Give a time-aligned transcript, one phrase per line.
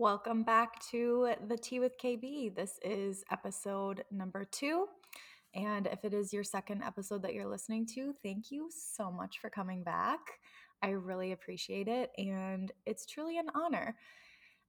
[0.00, 2.54] Welcome back to the Tea with KB.
[2.54, 4.86] This is episode number two.
[5.56, 9.40] And if it is your second episode that you're listening to, thank you so much
[9.40, 10.20] for coming back.
[10.84, 13.96] I really appreciate it, and it's truly an honor.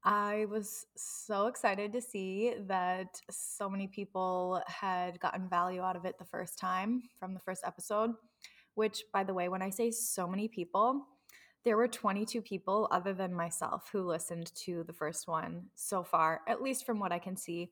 [0.03, 6.05] I was so excited to see that so many people had gotten value out of
[6.05, 8.13] it the first time from the first episode,
[8.73, 11.05] which, by the way, when I say so many people,
[11.65, 16.41] there were 22 people other than myself who listened to the first one so far,
[16.47, 17.69] at least from what I can see.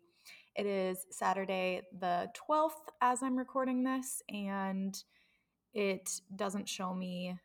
[0.56, 4.98] It is Saturday, the 12th, as I'm recording this, and
[5.74, 7.38] it doesn't show me.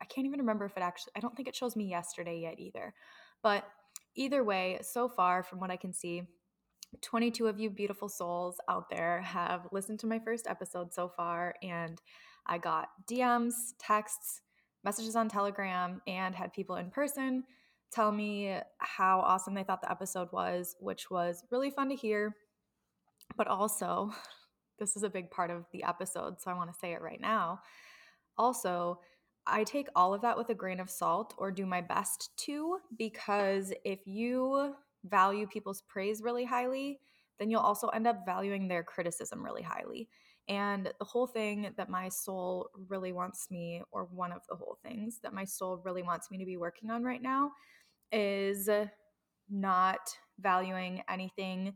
[0.00, 2.58] I can't even remember if it actually, I don't think it shows me yesterday yet
[2.58, 2.94] either.
[3.42, 3.64] But
[4.14, 6.22] either way, so far, from what I can see,
[7.02, 11.54] 22 of you beautiful souls out there have listened to my first episode so far,
[11.62, 12.00] and
[12.46, 14.40] I got DMs, texts,
[14.84, 17.44] messages on Telegram, and had people in person
[17.92, 22.36] tell me how awesome they thought the episode was, which was really fun to hear.
[23.36, 24.12] But also,
[24.78, 27.20] this is a big part of the episode, so I want to say it right
[27.20, 27.60] now.
[28.38, 29.00] Also,
[29.46, 32.78] I take all of that with a grain of salt or do my best to
[32.96, 37.00] because if you value people's praise really highly,
[37.38, 40.08] then you'll also end up valuing their criticism really highly.
[40.48, 44.78] And the whole thing that my soul really wants me, or one of the whole
[44.82, 47.52] things that my soul really wants me to be working on right now,
[48.12, 48.68] is
[49.48, 50.00] not
[50.40, 51.74] valuing anything,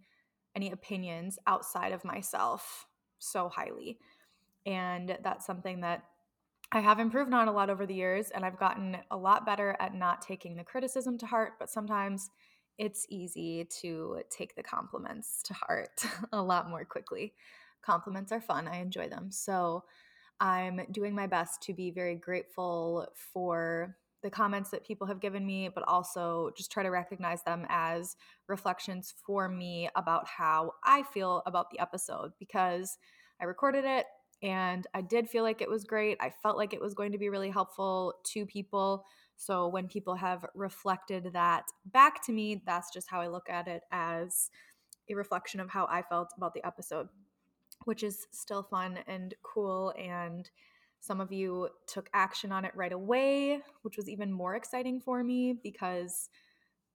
[0.56, 2.86] any opinions outside of myself
[3.18, 3.98] so highly.
[4.66, 6.04] And that's something that
[6.72, 9.76] I have improved on a lot over the years, and I've gotten a lot better
[9.78, 12.30] at not taking the criticism to heart, but sometimes
[12.78, 17.34] it's easy to take the compliments to heart a lot more quickly.
[17.84, 19.30] Compliments are fun, I enjoy them.
[19.30, 19.84] So
[20.40, 25.44] I'm doing my best to be very grateful for the comments that people have given
[25.44, 28.16] me, but also just try to recognize them as
[28.48, 32.96] reflections for me about how I feel about the episode because
[33.40, 34.06] I recorded it
[34.42, 36.16] and I did feel like it was great.
[36.20, 39.04] I felt like it was going to be really helpful to people.
[39.36, 43.68] So when people have reflected that back to me, that's just how I look at
[43.68, 44.50] it as
[45.10, 47.08] a reflection of how I felt about the episode,
[47.84, 50.50] which is still fun and cool and
[51.04, 55.22] some of you took action on it right away, which was even more exciting for
[55.22, 56.30] me because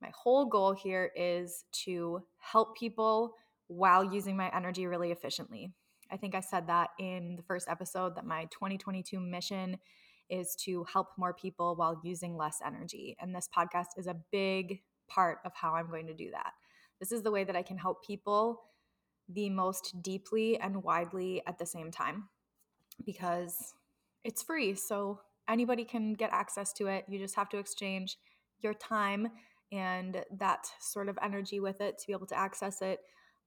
[0.01, 3.35] my whole goal here is to help people
[3.67, 5.71] while using my energy really efficiently.
[6.11, 9.77] I think I said that in the first episode that my 2022 mission
[10.27, 13.15] is to help more people while using less energy.
[13.19, 16.53] And this podcast is a big part of how I'm going to do that.
[16.99, 18.63] This is the way that I can help people
[19.29, 22.29] the most deeply and widely at the same time
[23.05, 23.73] because
[24.23, 24.75] it's free.
[24.75, 27.05] So anybody can get access to it.
[27.07, 28.17] You just have to exchange
[28.59, 29.29] your time
[29.71, 32.99] and that sort of energy with it to be able to access it.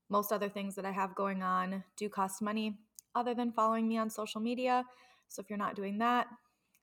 [0.08, 2.78] Most other things that I have going on do cost money
[3.14, 4.84] other than following me on social media.
[5.28, 6.28] So if you're not doing that,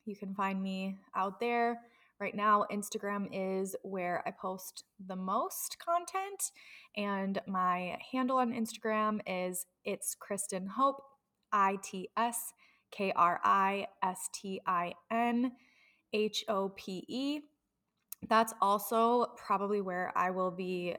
[0.06, 1.80] you can find me out there.
[2.20, 6.52] Right now, Instagram is where I post the most content,
[6.98, 11.02] and my handle on Instagram is it's Kristin Hope,
[11.54, 12.54] I T S
[12.92, 15.54] K R I S T I N
[16.12, 17.40] H O P E.
[18.28, 20.98] That's also probably where I will be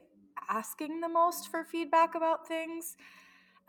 [0.49, 2.97] asking the most for feedback about things,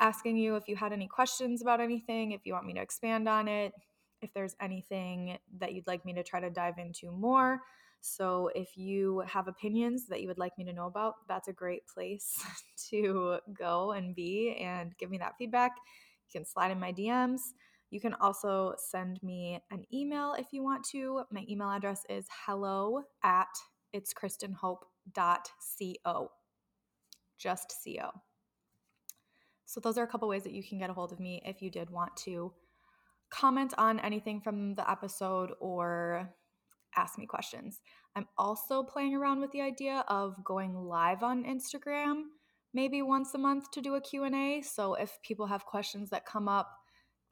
[0.01, 3.29] asking you if you had any questions about anything, if you want me to expand
[3.29, 3.75] on it,
[4.23, 7.61] if there's anything that you'd like me to try to dive into more.
[8.01, 11.53] So, if you have opinions that you would like me to know about, that's a
[11.53, 12.45] great place
[12.91, 15.73] to go and be and give me that feedback.
[16.29, 17.41] You can slide in my DMs.
[17.91, 21.23] You can also send me an email if you want to.
[21.31, 23.49] My email address is hello at
[23.93, 26.31] it's kristinhope.co.
[27.39, 28.11] Just co.
[29.67, 31.63] So those are a couple ways that you can get a hold of me if
[31.63, 32.53] you did want to
[33.33, 36.29] comment on anything from the episode or
[36.97, 37.81] ask me questions.
[38.15, 42.25] I'm also playing around with the idea of going live on Instagram
[42.75, 44.63] maybe once a month to do a Q&A.
[44.63, 46.71] So if people have questions that come up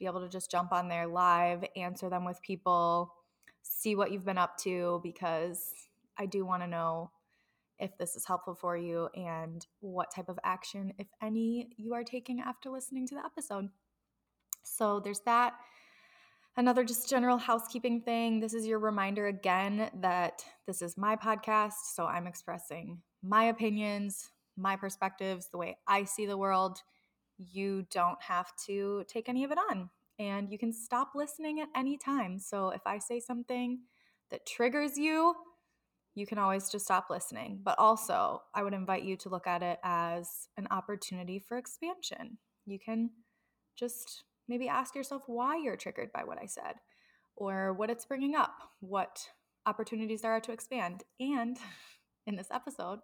[0.00, 3.14] be able to just jump on there live, answer them with people,
[3.62, 5.70] see what you've been up to because
[6.19, 7.11] I do want to know
[7.79, 12.03] if this is helpful for you and what type of action, if any, you are
[12.03, 13.69] taking after listening to the episode.
[14.64, 15.53] So there's that.
[16.56, 18.41] Another just general housekeeping thing.
[18.41, 21.94] This is your reminder again that this is my podcast.
[21.94, 26.81] So I'm expressing my opinions, my perspectives, the way I see the world
[27.38, 29.88] you don't have to take any of it on
[30.19, 32.38] and you can stop listening at any time.
[32.38, 33.81] So if I say something
[34.31, 35.35] that triggers you,
[36.14, 37.61] you can always just stop listening.
[37.62, 42.37] But also, I would invite you to look at it as an opportunity for expansion.
[42.67, 43.11] You can
[43.76, 46.75] just maybe ask yourself why you're triggered by what I said
[47.37, 49.29] or what it's bringing up, what
[49.64, 51.05] opportunities there are to expand.
[51.19, 51.56] And
[52.26, 52.99] in this episode,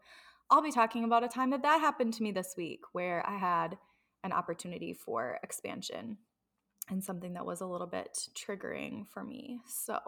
[0.51, 3.39] I'll be talking about a time that that happened to me this week where I
[3.39, 3.79] had
[4.25, 6.19] an opportunity for expansion
[6.91, 9.61] and something that was a little bit triggering for me.
[9.67, 9.99] So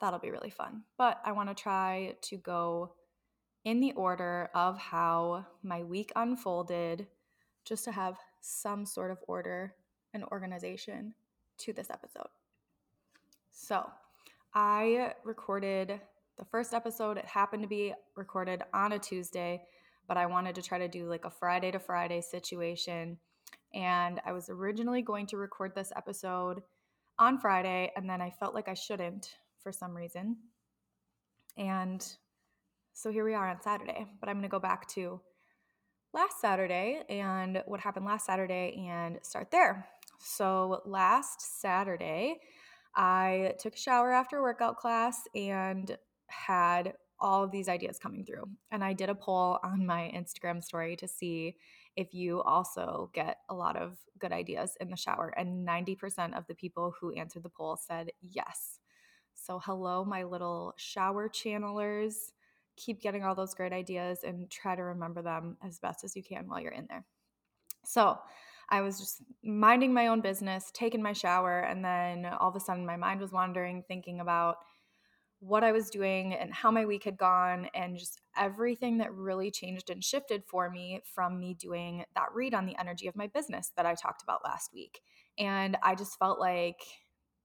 [0.00, 0.82] that'll be really fun.
[0.96, 2.94] But I want to try to go
[3.64, 7.08] in the order of how my week unfolded
[7.64, 9.74] just to have some sort of order
[10.14, 11.14] and organization
[11.58, 12.28] to this episode.
[13.50, 13.90] So,
[14.54, 16.00] I recorded
[16.38, 17.18] the first episode.
[17.18, 19.62] It happened to be recorded on a Tuesday,
[20.06, 23.18] but I wanted to try to do like a Friday to Friday situation.
[23.74, 26.62] And I was originally going to record this episode
[27.18, 30.36] on Friday, and then I felt like I shouldn't for some reason.
[31.56, 32.06] And
[32.94, 35.20] so here we are on Saturday, but I'm going to go back to
[36.14, 39.86] last Saturday and what happened last Saturday and start there.
[40.18, 42.40] So last Saturday,
[42.94, 45.96] I took a shower after workout class and
[46.28, 48.48] had all of these ideas coming through.
[48.70, 51.56] And I did a poll on my Instagram story to see
[51.96, 55.34] if you also get a lot of good ideas in the shower.
[55.36, 58.78] And 90% of the people who answered the poll said yes.
[59.34, 62.32] So, hello, my little shower channelers.
[62.76, 66.22] Keep getting all those great ideas and try to remember them as best as you
[66.22, 67.04] can while you're in there.
[67.84, 68.18] So,
[68.70, 72.60] I was just minding my own business, taking my shower, and then all of a
[72.60, 74.56] sudden my mind was wandering, thinking about
[75.40, 79.50] what I was doing and how my week had gone, and just everything that really
[79.50, 83.28] changed and shifted for me from me doing that read on the energy of my
[83.28, 85.00] business that I talked about last week.
[85.38, 86.80] And I just felt like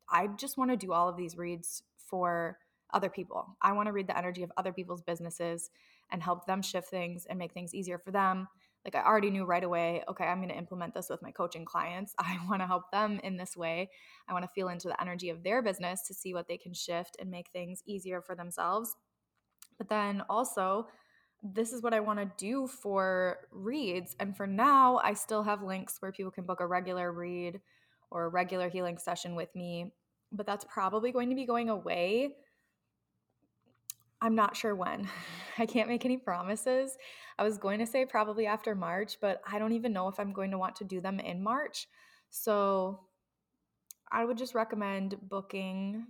[0.09, 2.57] I just want to do all of these reads for
[2.93, 3.57] other people.
[3.61, 5.69] I want to read the energy of other people's businesses
[6.11, 8.47] and help them shift things and make things easier for them
[8.85, 11.65] like I already knew right away, okay, I'm going to implement this with my coaching
[11.65, 12.13] clients.
[12.19, 13.89] I want to help them in this way.
[14.27, 16.73] I want to feel into the energy of their business to see what they can
[16.73, 18.95] shift and make things easier for themselves.
[19.77, 20.87] But then also,
[21.41, 24.15] this is what I want to do for reads.
[24.19, 27.59] And for now, I still have links where people can book a regular read
[28.11, 29.91] or a regular healing session with me.
[30.31, 32.35] But that's probably going to be going away
[34.23, 35.09] I'm not sure when.
[35.59, 36.97] I can't make any promises.
[37.37, 40.33] I was going to say probably after March, but I don't even know if I'm
[40.33, 41.87] going to want to do them in March.
[42.31, 43.01] So
[44.11, 46.07] I would just recommend booking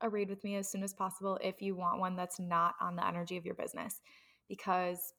[0.00, 2.96] a read with me as soon as possible if you want one that's not on
[2.96, 4.00] the energy of your business,
[4.48, 5.14] because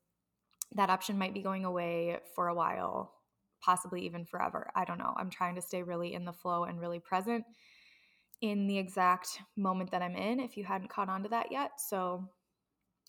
[0.76, 3.14] that option might be going away for a while,
[3.62, 4.70] possibly even forever.
[4.76, 5.14] I don't know.
[5.16, 7.46] I'm trying to stay really in the flow and really present
[8.44, 11.72] in the exact moment that I'm in if you hadn't caught on to that yet.
[11.78, 12.30] So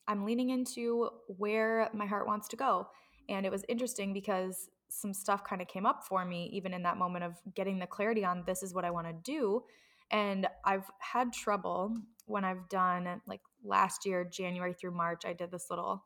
[0.07, 2.87] I'm leaning into where my heart wants to go.
[3.29, 6.85] And it was interesting because some stuff kind of came up for me, even in
[6.85, 9.65] that moment of getting the clarity on this is what I want to do.
[10.13, 11.97] And I've had trouble
[12.27, 16.05] when I've done like last year, January through March, I did this little,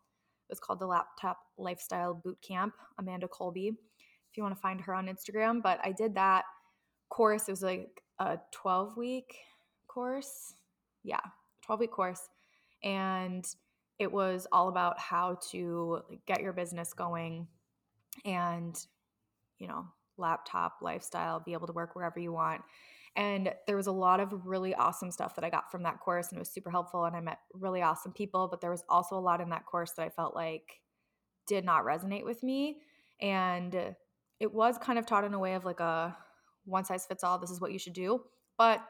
[0.49, 3.73] it was called the Laptop Lifestyle Boot Camp, Amanda Colby.
[4.31, 6.47] If you want to find her on Instagram, but I did that
[7.11, 7.47] course.
[7.47, 9.37] It was like a 12 week
[9.87, 10.55] course.
[11.03, 11.21] Yeah,
[11.63, 12.29] 12 week course.
[12.83, 13.47] And
[13.99, 17.49] it was all about how to get your business going
[18.25, 18.79] and,
[19.59, 22.63] you know, laptop lifestyle, be able to work wherever you want.
[23.17, 26.29] And there was a lot of really awesome stuff that I got from that course,
[26.29, 27.05] and it was super helpful.
[27.05, 29.93] And I met really awesome people, but there was also a lot in that course
[29.93, 30.81] that I felt like
[31.47, 32.79] did not resonate with me.
[33.21, 33.75] And
[34.39, 36.17] it was kind of taught in a way of like a
[36.69, 38.23] one size fits all, this is what you should do.
[38.57, 38.81] But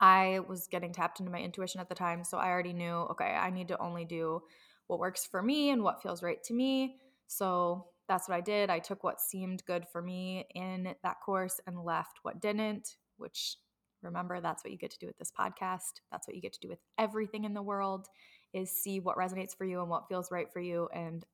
[0.00, 2.24] I was getting tapped into my intuition at the time.
[2.24, 4.42] So I already knew, okay, I need to only do
[4.86, 6.96] what works for me and what feels right to me.
[7.26, 8.70] So that's what I did.
[8.70, 13.56] I took what seemed good for me in that course and left what didn't, which
[14.02, 16.00] remember that's what you get to do with this podcast.
[16.12, 18.06] That's what you get to do with everything in the world
[18.52, 21.24] is see what resonates for you and what feels right for you and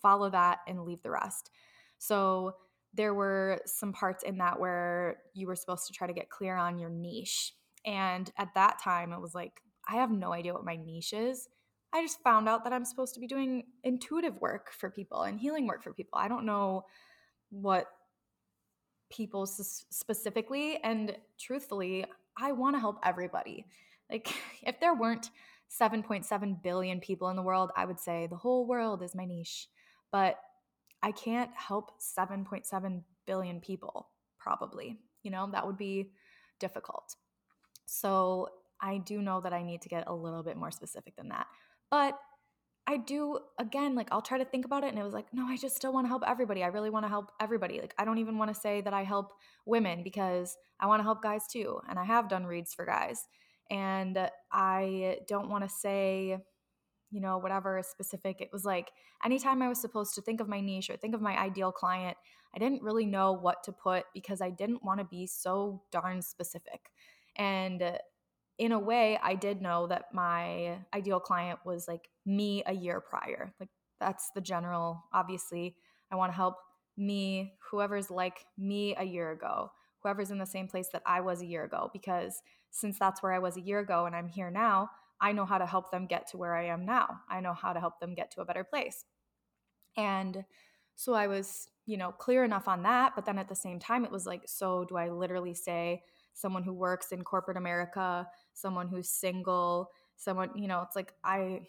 [0.00, 1.50] follow that and leave the rest.
[1.98, 2.54] So
[2.94, 6.56] there were some parts in that where you were supposed to try to get clear
[6.56, 7.54] on your niche.
[7.86, 11.48] And at that time, it was like, I have no idea what my niche is.
[11.92, 15.38] I just found out that I'm supposed to be doing intuitive work for people and
[15.38, 16.18] healing work for people.
[16.18, 16.86] I don't know
[17.50, 17.86] what
[19.10, 20.78] people specifically.
[20.82, 22.06] And truthfully,
[22.36, 23.66] I want to help everybody.
[24.10, 24.32] Like,
[24.62, 25.30] if there weren't
[25.80, 29.68] 7.7 billion people in the world, I would say the whole world is my niche.
[30.10, 30.38] But
[31.02, 34.98] I can't help 7.7 billion people, probably.
[35.22, 36.12] You know, that would be
[36.60, 37.16] difficult.
[37.86, 38.48] So
[38.80, 41.46] I do know that I need to get a little bit more specific than that.
[41.90, 42.18] But
[42.86, 45.46] I do again, like I'll try to think about it and it was like, no,
[45.46, 46.64] I just still want to help everybody.
[46.64, 47.80] I really want to help everybody.
[47.80, 49.32] Like I don't even want to say that I help
[49.66, 51.80] women because I want to help guys too.
[51.88, 53.24] And I have done reads for guys.
[53.70, 54.18] And
[54.52, 56.38] I don't want to say,
[57.12, 58.40] you know, whatever specific.
[58.40, 58.90] It was like
[59.24, 62.16] anytime I was supposed to think of my niche or think of my ideal client,
[62.54, 66.22] I didn't really know what to put because I didn't want to be so darn
[66.22, 66.90] specific.
[67.36, 67.98] And
[68.58, 73.00] in a way, I did know that my ideal client was like me a year
[73.00, 73.54] prior.
[73.60, 75.76] Like that's the general, obviously,
[76.10, 76.56] I want to help
[76.96, 79.70] me, whoever's like me a year ago,
[80.02, 83.32] whoever's in the same place that I was a year ago, because since that's where
[83.32, 84.90] I was a year ago and I'm here now,
[85.22, 87.20] I know how to help them get to where I am now.
[87.30, 89.06] I know how to help them get to a better place.
[89.96, 90.44] And
[90.94, 93.14] so I was, you know, clear enough on that.
[93.14, 96.02] But then at the same time, it was like, so do I literally say,
[96.34, 101.60] someone who works in corporate America, someone who's single, someone, you know, it's like I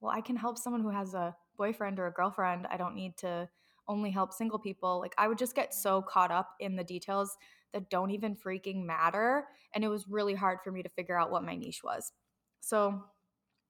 [0.00, 2.66] well, I can help someone who has a boyfriend or a girlfriend.
[2.70, 3.48] I don't need to
[3.88, 5.00] only help single people.
[5.00, 7.36] Like I would just get so caught up in the details
[7.72, 11.30] that don't even freaking matter and it was really hard for me to figure out
[11.30, 12.12] what my niche was.
[12.60, 13.02] So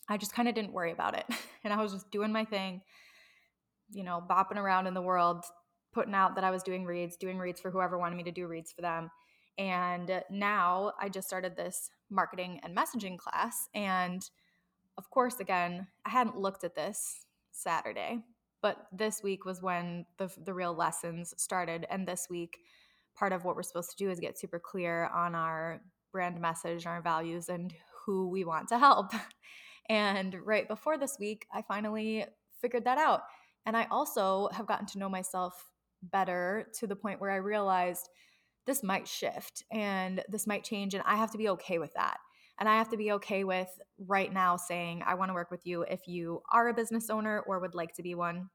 [0.08, 1.26] I just kind of didn't worry about it.
[1.64, 2.80] And I was just doing my thing,
[3.90, 5.44] you know, bopping around in the world,
[5.92, 8.46] putting out that I was doing reads, doing reads for whoever wanted me to do
[8.46, 9.10] reads for them.
[9.58, 13.68] And now I just started this marketing and messaging class.
[13.74, 14.22] And
[14.96, 18.20] of course, again, I hadn't looked at this Saturday,
[18.62, 21.84] but this week was when the, the real lessons started.
[21.90, 22.58] And this week,
[23.16, 25.80] part of what we're supposed to do is get super clear on our
[26.12, 27.74] brand message, and our values, and
[28.06, 29.12] who we want to help.
[29.88, 32.24] And right before this week, I finally
[32.60, 33.20] figured that out.
[33.66, 35.70] And I also have gotten to know myself
[36.02, 38.08] better to the point where I realized
[38.66, 42.16] this might shift and this might change and I have to be okay with that.
[42.58, 45.66] And I have to be okay with right now saying, I want to work with
[45.66, 48.48] you if you are a business owner or would like to be one,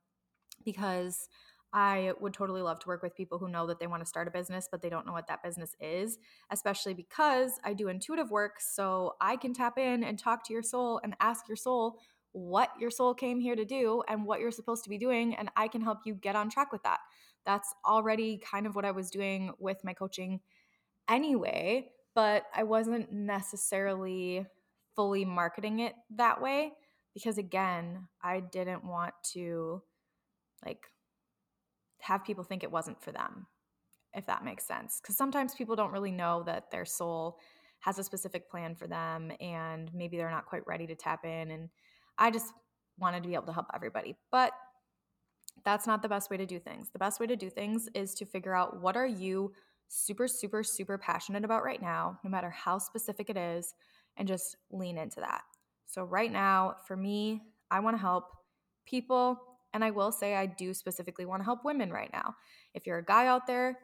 [0.65, 1.27] because
[1.73, 4.27] I would totally love to work with people who know that they want to start
[4.27, 6.17] a business, but they don't know what that business is,
[6.49, 8.59] especially because I do intuitive work.
[8.59, 11.99] So I can tap in and talk to your soul and ask your soul
[12.33, 15.35] what your soul came here to do and what you're supposed to be doing.
[15.35, 16.99] And I can help you get on track with that
[17.45, 20.41] that's already kind of what I was doing with my coaching
[21.09, 24.45] anyway, but I wasn't necessarily
[24.95, 26.73] fully marketing it that way
[27.13, 29.81] because again, I didn't want to
[30.65, 30.87] like
[32.01, 33.47] have people think it wasn't for them,
[34.13, 34.99] if that makes sense.
[35.01, 37.37] Because sometimes people don't really know that their soul
[37.79, 41.51] has a specific plan for them and maybe they're not quite ready to tap in.
[41.51, 41.69] And
[42.17, 42.53] I just
[42.97, 44.15] wanted to be able to help everybody.
[44.31, 44.53] But
[45.65, 46.89] that's not the best way to do things.
[46.91, 49.51] The best way to do things is to figure out what are you
[49.93, 53.73] super super super passionate about right now, no matter how specific it is,
[54.17, 55.41] and just lean into that.
[55.85, 58.25] So right now, for me, I want to help
[58.85, 59.37] people
[59.73, 62.35] and I will say I do specifically want to help women right now.
[62.73, 63.79] If you're a guy out there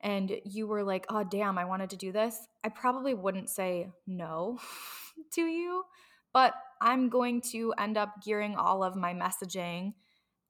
[0.00, 3.90] and you were like, "Oh damn, I wanted to do this." I probably wouldn't say
[4.06, 4.58] no
[5.32, 5.84] to you,
[6.32, 9.94] but I'm going to end up gearing all of my messaging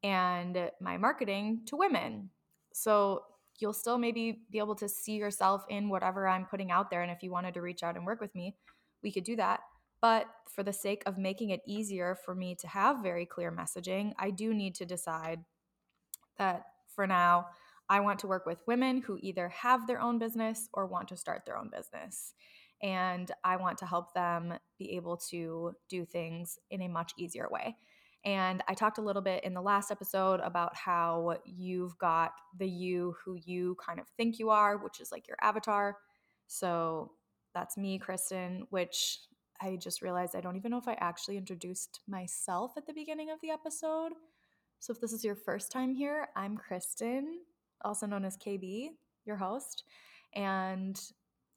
[0.02, 2.31] and my marketing to women.
[2.73, 3.23] So
[3.59, 7.02] you'll still maybe be able to see yourself in whatever I'm putting out there.
[7.02, 8.57] And if you wanted to reach out and work with me,
[9.02, 9.61] we could do that.
[10.00, 14.12] But for the sake of making it easier for me to have very clear messaging,
[14.19, 15.40] I do need to decide
[16.38, 16.64] that
[16.95, 17.47] for now,
[17.88, 21.17] I want to work with women who either have their own business or want to
[21.17, 22.35] start their own business.
[22.83, 27.49] And I want to help them be able to do things in a much easier
[27.50, 27.76] way.
[28.25, 32.69] And I talked a little bit in the last episode about how you've got the
[32.69, 35.97] you who you kind of think you are, which is like your avatar.
[36.47, 37.12] So
[37.55, 39.21] that's me, Kristin, which
[39.60, 43.30] I just realized I don't even know if I actually introduced myself at the beginning
[43.30, 44.12] of the episode.
[44.78, 47.24] So if this is your first time here, I'm Kristin,
[47.84, 48.90] also known as KB,
[49.24, 49.82] your host.
[50.34, 50.98] And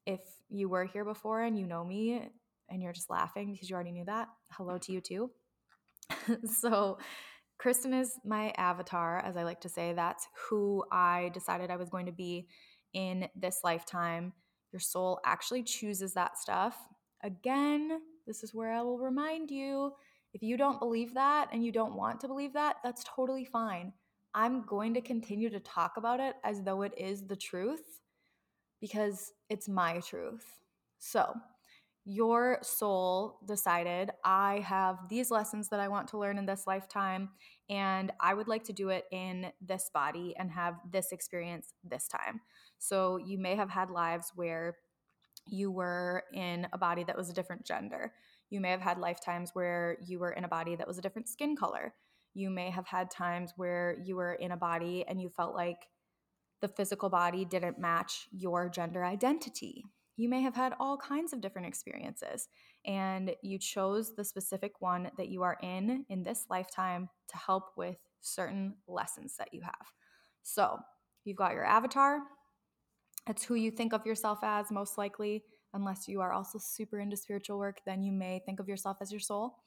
[0.05, 2.27] if you were here before and you know me
[2.69, 5.29] and you're just laughing because you already knew that, hello to you too.
[6.45, 6.97] so,
[7.63, 9.93] Kristin is my avatar, as I like to say.
[9.93, 12.47] That's who I decided I was going to be
[12.93, 14.33] in this lifetime.
[14.71, 16.75] Your soul actually chooses that stuff.
[17.23, 19.93] Again, this is where I will remind you
[20.33, 23.93] if you don't believe that and you don't want to believe that, that's totally fine.
[24.33, 28.01] I'm going to continue to talk about it as though it is the truth
[28.79, 30.45] because it's my truth.
[30.99, 31.35] So,
[32.03, 37.29] your soul decided, I have these lessons that I want to learn in this lifetime,
[37.69, 42.07] and I would like to do it in this body and have this experience this
[42.07, 42.41] time.
[42.79, 44.77] So you may have had lives where
[45.47, 48.13] you were in a body that was a different gender.
[48.49, 51.29] You may have had lifetimes where you were in a body that was a different
[51.29, 51.93] skin color.
[52.33, 55.87] You may have had times where you were in a body and you felt like
[56.61, 59.83] the physical body didn't match your gender identity.
[60.15, 62.47] You may have had all kinds of different experiences,
[62.85, 67.71] and you chose the specific one that you are in in this lifetime to help
[67.75, 69.87] with certain lessons that you have.
[70.43, 70.77] So,
[71.23, 72.19] you've got your avatar,
[73.27, 77.15] it's who you think of yourself as, most likely, unless you are also super into
[77.15, 79.57] spiritual work, then you may think of yourself as your soul.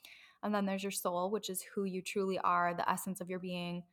[0.42, 3.38] And then there's your soul, which is who you truly are, the essence of your
[3.38, 3.84] being,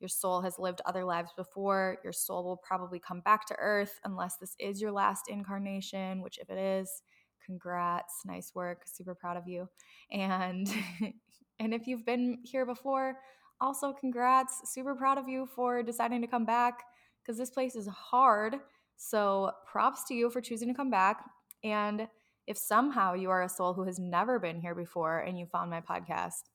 [0.00, 1.98] your soul has lived other lives before.
[2.02, 6.38] Your soul will probably come back to earth unless this is your last incarnation, which,
[6.38, 7.02] if it is,
[7.44, 9.68] congrats, nice work, super proud of you.
[10.10, 10.68] And
[11.60, 13.18] and if you've been here before,
[13.60, 16.82] also congrats, super proud of you for deciding to come back
[17.22, 18.56] because this place is hard.
[19.02, 21.24] So, props to you for choosing to come back.
[21.64, 22.06] And
[22.46, 25.70] if somehow you are a soul who has never been here before and you found
[25.70, 26.50] my podcast,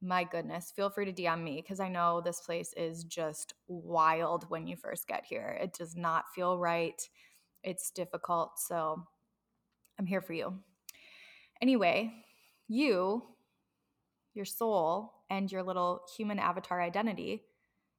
[0.00, 4.48] my goodness, feel free to DM me because I know this place is just wild
[4.48, 5.58] when you first get here.
[5.60, 7.00] It does not feel right.
[7.62, 8.58] It's difficult.
[8.58, 9.04] So
[9.98, 10.60] I'm here for you.
[11.60, 12.10] Anyway,
[12.68, 13.22] you,
[14.32, 17.42] your soul, and your little human avatar identity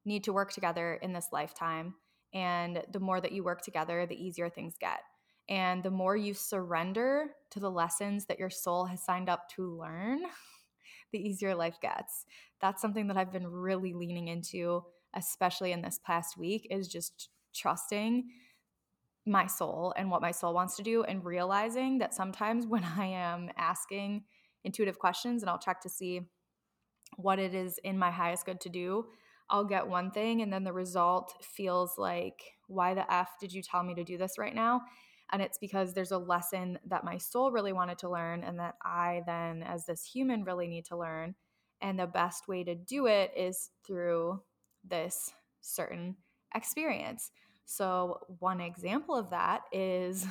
[0.04, 1.94] need to work together in this lifetime.
[2.34, 5.00] And the more that you work together, the easier things get.
[5.50, 9.78] And the more you surrender to the lessons that your soul has signed up to
[9.78, 10.22] learn,
[11.12, 12.26] the easier life gets.
[12.62, 17.30] That's something that I've been really leaning into, especially in this past week, is just
[17.54, 18.30] trusting
[19.26, 23.06] my soul and what my soul wants to do and realizing that sometimes when I
[23.06, 24.24] am asking
[24.64, 26.22] intuitive questions and I'll check to see
[27.18, 29.06] what it is in my highest good to do,
[29.50, 33.62] I'll get one thing and then the result feels like, why the F did you
[33.62, 34.82] tell me to do this right now?
[35.32, 38.76] And it's because there's a lesson that my soul really wanted to learn and that
[38.84, 41.36] I then, as this human, really need to learn.
[41.82, 44.42] And the best way to do it is through
[44.84, 45.32] this
[45.62, 46.18] certain
[46.54, 47.32] experience.
[47.66, 50.28] So, one example of that is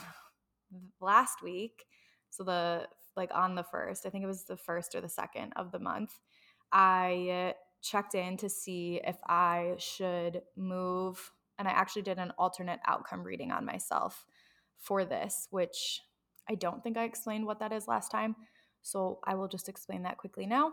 [1.01, 1.85] last week.
[2.31, 5.53] So, the like on the first, I think it was the first or the second
[5.57, 6.19] of the month,
[6.71, 11.33] I checked in to see if I should move.
[11.59, 14.25] And I actually did an alternate outcome reading on myself
[14.79, 16.01] for this, which
[16.49, 18.37] I don't think I explained what that is last time.
[18.83, 20.73] So I will just explain that quickly now.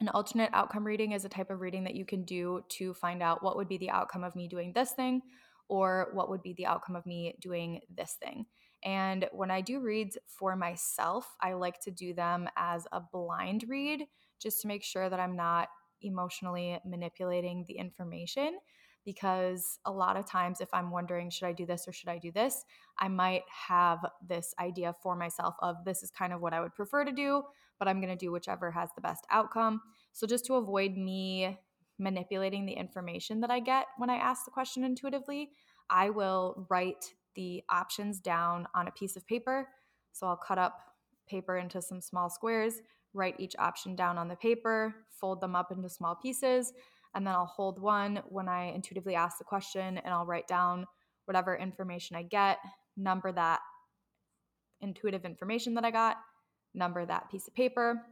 [0.00, 3.22] An alternate outcome reading is a type of reading that you can do to find
[3.22, 5.22] out what would be the outcome of me doing this thing
[5.68, 8.46] or what would be the outcome of me doing this thing.
[8.84, 13.64] And when I do reads for myself, I like to do them as a blind
[13.68, 14.04] read
[14.40, 15.68] just to make sure that I'm not
[16.02, 18.58] emotionally manipulating the information
[19.04, 22.18] because a lot of times if i'm wondering should i do this or should i
[22.18, 22.64] do this?
[22.98, 26.74] I might have this idea for myself of this is kind of what i would
[26.74, 27.42] prefer to do
[27.78, 29.80] but i'm going to do whichever has the best outcome.
[30.12, 31.58] So just to avoid me
[31.98, 35.50] manipulating the information that i get when i ask the question intuitively
[35.90, 39.68] i will write the options down on a piece of paper.
[40.12, 40.80] So i'll cut up
[41.28, 42.80] paper into some small squares
[43.14, 46.72] write each option down on the paper fold them up into small pieces
[47.14, 50.86] and then I'll hold one when I intuitively ask the question and I'll write down
[51.26, 52.58] whatever information I get,
[52.96, 53.60] number that
[54.80, 56.16] intuitive information that I got,
[56.74, 58.02] number that piece of paper.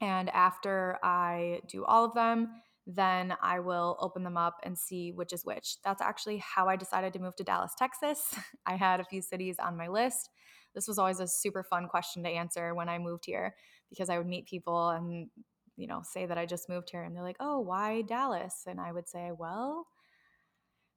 [0.00, 2.48] And after I do all of them,
[2.86, 5.76] then I will open them up and see which is which.
[5.84, 8.34] That's actually how I decided to move to Dallas, Texas.
[8.66, 10.30] I had a few cities on my list.
[10.74, 13.54] This was always a super fun question to answer when I moved here
[13.90, 15.28] because I would meet people and
[15.80, 18.64] you know, say that I just moved here and they're like, oh, why Dallas?
[18.66, 19.86] And I would say, well,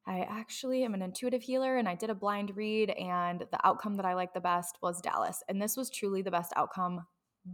[0.05, 3.95] I actually am an intuitive healer and I did a blind read, and the outcome
[3.95, 5.41] that I liked the best was Dallas.
[5.47, 7.05] And this was truly the best outcome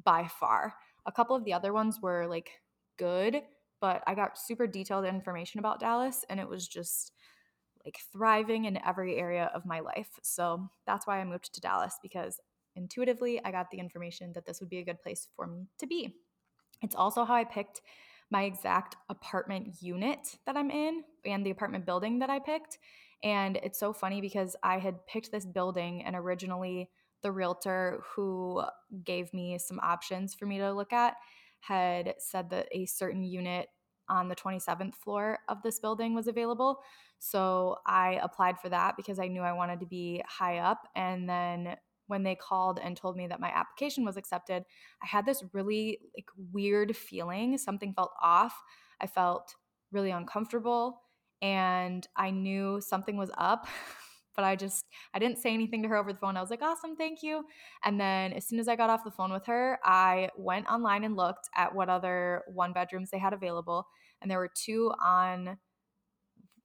[0.04, 0.74] by far.
[1.06, 2.50] A couple of the other ones were like
[2.98, 3.44] good,
[3.80, 7.12] but I got super detailed information about Dallas and it was just
[7.86, 10.10] like thriving in every area of my life.
[10.22, 12.40] So that's why I moved to Dallas because
[12.76, 15.88] intuitively I got the information that this would be a good place for me to
[15.88, 16.16] be.
[16.82, 17.82] It's also how I picked
[18.32, 22.78] my exact apartment unit that I'm in and the apartment building that I picked.
[23.24, 26.90] And it's so funny because I had picked this building and originally
[27.22, 28.64] the realtor who
[29.04, 31.16] gave me some options for me to look at
[31.60, 33.68] had said that a certain unit
[34.08, 36.80] on the 27th floor of this building was available.
[37.20, 40.88] So I applied for that because I knew I wanted to be high up.
[40.96, 41.76] And then
[42.10, 44.64] when they called and told me that my application was accepted,
[45.02, 47.58] I had this really like weird feeling.
[47.58, 48.54] Something felt off.
[49.00, 49.56] I felt
[49.92, 51.02] really uncomfortable
[51.42, 53.68] and I knew something was up.
[54.36, 56.38] but I just I didn't say anything to her over the phone.
[56.38, 57.44] I was like, "Awesome, thank you."
[57.84, 61.04] And then as soon as I got off the phone with her, I went online
[61.04, 63.86] and looked at what other one bedrooms they had available,
[64.22, 65.58] and there were two on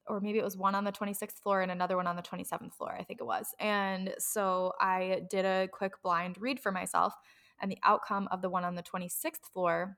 [0.07, 2.73] or maybe it was one on the 26th floor and another one on the 27th
[2.75, 3.47] floor, I think it was.
[3.59, 7.13] And so I did a quick blind read for myself,
[7.61, 9.97] and the outcome of the one on the 26th floor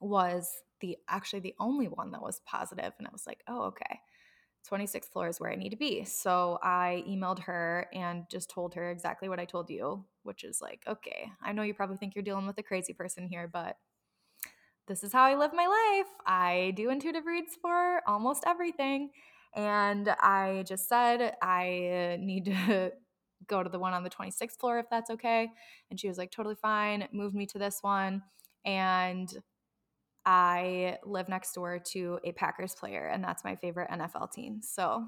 [0.00, 0.48] was
[0.80, 4.00] the actually the only one that was positive and I was like, "Oh, okay."
[4.64, 6.04] 26th floor is where I need to be.
[6.04, 10.60] So I emailed her and just told her exactly what I told you, which is
[10.62, 13.76] like, okay, I know you probably think you're dealing with a crazy person here, but
[14.86, 16.10] this is how I live my life.
[16.26, 19.10] I do intuitive reads for almost everything.
[19.54, 22.92] And I just said, I need to
[23.46, 25.48] go to the one on the 26th floor if that's okay.
[25.90, 28.22] And she was like, totally fine, moved me to this one.
[28.64, 29.28] And
[30.26, 34.60] I live next door to a Packers player, and that's my favorite NFL team.
[34.62, 35.04] So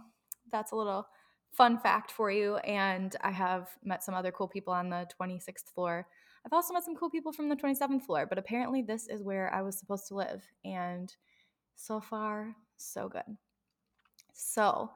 [0.53, 1.07] that's a little
[1.53, 2.57] fun fact for you.
[2.59, 6.07] And I have met some other cool people on the 26th floor
[6.47, 9.53] I've also met some cool people from the 27th floor, but apparently this is where
[9.53, 10.45] I was supposed to live.
[10.65, 11.13] And
[11.75, 13.37] so far, so good.
[14.33, 14.93] So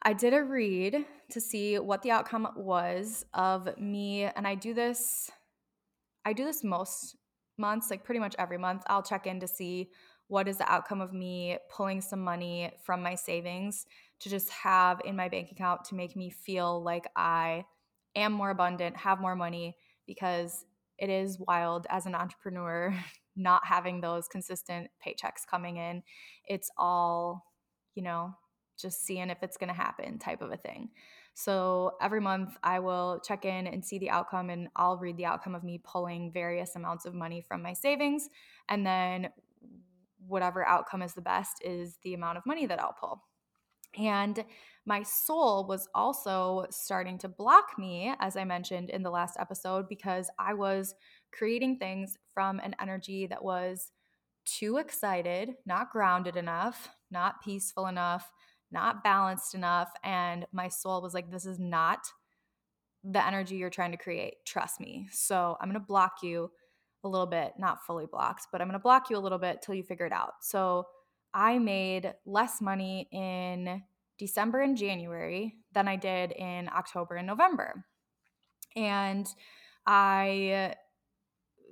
[0.00, 4.24] I did a read to see what the outcome was of me.
[4.26, 5.28] And I do this,
[6.24, 7.16] I do this most
[7.58, 8.84] months, like pretty much every month.
[8.86, 9.90] I'll check in to see
[10.28, 13.86] what is the outcome of me pulling some money from my savings
[14.20, 17.64] to just have in my bank account to make me feel like I
[18.14, 19.74] am more abundant, have more money,
[20.08, 20.64] because
[20.98, 22.92] it is wild as an entrepreneur
[23.36, 26.02] not having those consistent paychecks coming in.
[26.48, 27.44] It's all,
[27.94, 28.34] you know,
[28.76, 30.88] just seeing if it's going to happen type of a thing.
[31.34, 35.26] So every month I will check in and see the outcome, and I'll read the
[35.26, 38.28] outcome of me pulling various amounts of money from my savings.
[38.68, 39.28] And then
[40.26, 43.22] whatever outcome is the best is the amount of money that I'll pull.
[43.98, 44.44] And
[44.86, 49.88] my soul was also starting to block me, as I mentioned in the last episode,
[49.88, 50.94] because I was
[51.32, 53.90] creating things from an energy that was
[54.46, 58.30] too excited, not grounded enough, not peaceful enough,
[58.70, 59.90] not balanced enough.
[60.02, 62.06] And my soul was like, this is not
[63.04, 64.36] the energy you're trying to create.
[64.46, 65.08] Trust me.
[65.12, 66.50] So I'm going to block you
[67.04, 69.62] a little bit, not fully blocked, but I'm going to block you a little bit
[69.62, 70.32] till you figure it out.
[70.40, 70.86] So
[71.34, 73.82] I made less money in
[74.18, 77.84] December and January than I did in October and November.
[78.76, 79.26] And
[79.86, 80.74] I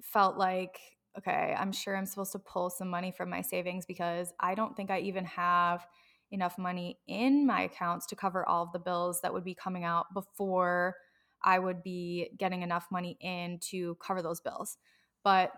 [0.03, 0.79] felt like,
[1.19, 4.77] okay, I'm sure I'm supposed to pull some money from my savings because I don't
[4.77, 5.87] think I even have
[6.31, 9.85] enough money in my accounts to cover all of the bills that would be coming
[9.85, 10.97] out before
[11.43, 14.79] I would be getting enough money in to cover those bills.
[15.23, 15.53] But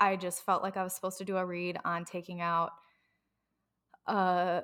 [0.00, 2.72] I just felt like I was supposed to do a read on taking out
[4.06, 4.62] uh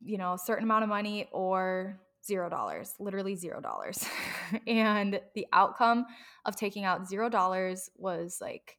[0.00, 4.04] you know, a certain amount of money or zero dollars, literally zero dollars.
[4.66, 6.06] and the outcome
[6.44, 8.78] of taking out zero dollars was like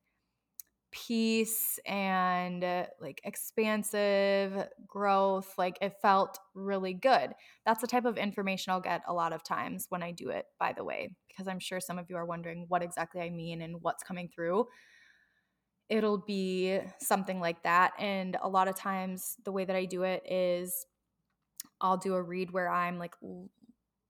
[0.91, 5.53] peace and uh, like expansive growth.
[5.58, 7.32] Like it felt really good.
[7.65, 10.45] That's the type of information I'll get a lot of times when I do it,
[10.60, 13.62] by the way, because I'm sure some of you are wondering what exactly I mean
[13.62, 14.67] and what's coming through
[15.89, 17.93] it'll be something like that.
[17.99, 20.86] And a lot of times, the way that I do it is
[21.82, 23.15] I'll do a read where I'm like,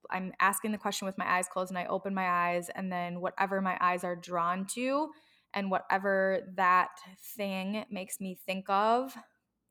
[0.10, 3.22] I'm asking the question with my eyes closed and I open my eyes, and then
[3.22, 5.10] whatever my eyes are drawn to
[5.54, 6.90] and whatever that
[7.36, 9.16] thing makes me think of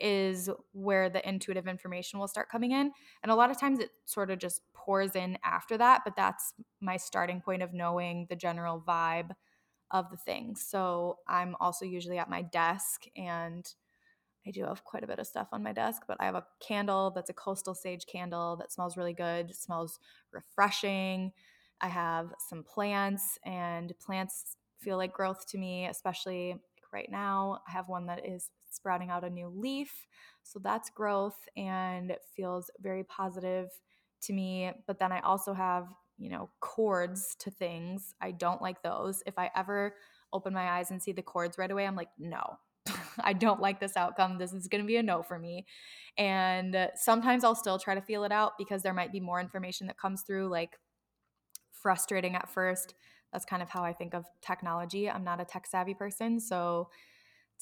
[0.01, 2.93] is where the intuitive information will start coming in.
[3.23, 6.55] And a lot of times it sort of just pours in after that, but that's
[6.81, 9.31] my starting point of knowing the general vibe
[9.91, 10.65] of the things.
[10.67, 13.67] So I'm also usually at my desk and
[14.47, 16.47] I do have quite a bit of stuff on my desk, but I have a
[16.61, 19.99] candle that's a coastal sage candle that smells really good, smells
[20.33, 21.33] refreshing.
[21.81, 26.57] I have some plants, and plants feel like growth to me, especially
[26.93, 27.61] right now.
[27.69, 30.07] I have one that is sprouting out a new leaf.
[30.43, 33.69] So that's growth and it feels very positive
[34.23, 34.73] to me.
[34.87, 38.15] But then I also have, you know, cords to things.
[38.21, 39.23] I don't like those.
[39.27, 39.95] If I ever
[40.33, 42.59] open my eyes and see the cords right away, I'm like, no,
[43.21, 44.39] I don't like this outcome.
[44.39, 45.67] This is going to be a no for me.
[46.17, 49.87] And sometimes I'll still try to feel it out because there might be more information
[49.87, 50.79] that comes through, like
[51.71, 52.95] frustrating at first.
[53.33, 55.09] That's kind of how I think of technology.
[55.09, 56.41] I'm not a tech savvy person.
[56.41, 56.89] So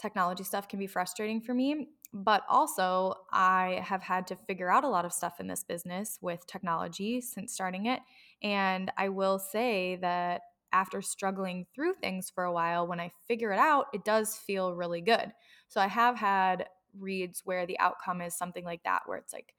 [0.00, 1.88] technology stuff can be frustrating for me.
[2.12, 6.18] But also, I have had to figure out a lot of stuff in this business
[6.22, 8.00] with technology since starting it.
[8.42, 13.52] And I will say that after struggling through things for a while, when I figure
[13.52, 15.32] it out, it does feel really good.
[15.68, 19.54] So I have had reads where the outcome is something like that, where it's like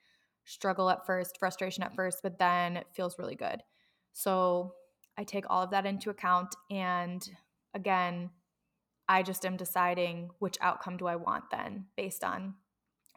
[0.46, 3.62] struggle at first, frustration at first, but then it feels really good.
[4.14, 4.74] So
[5.18, 6.56] I take all of that into account.
[6.72, 7.28] And
[7.74, 8.30] again,
[9.10, 12.56] I just am deciding which outcome do I want then based on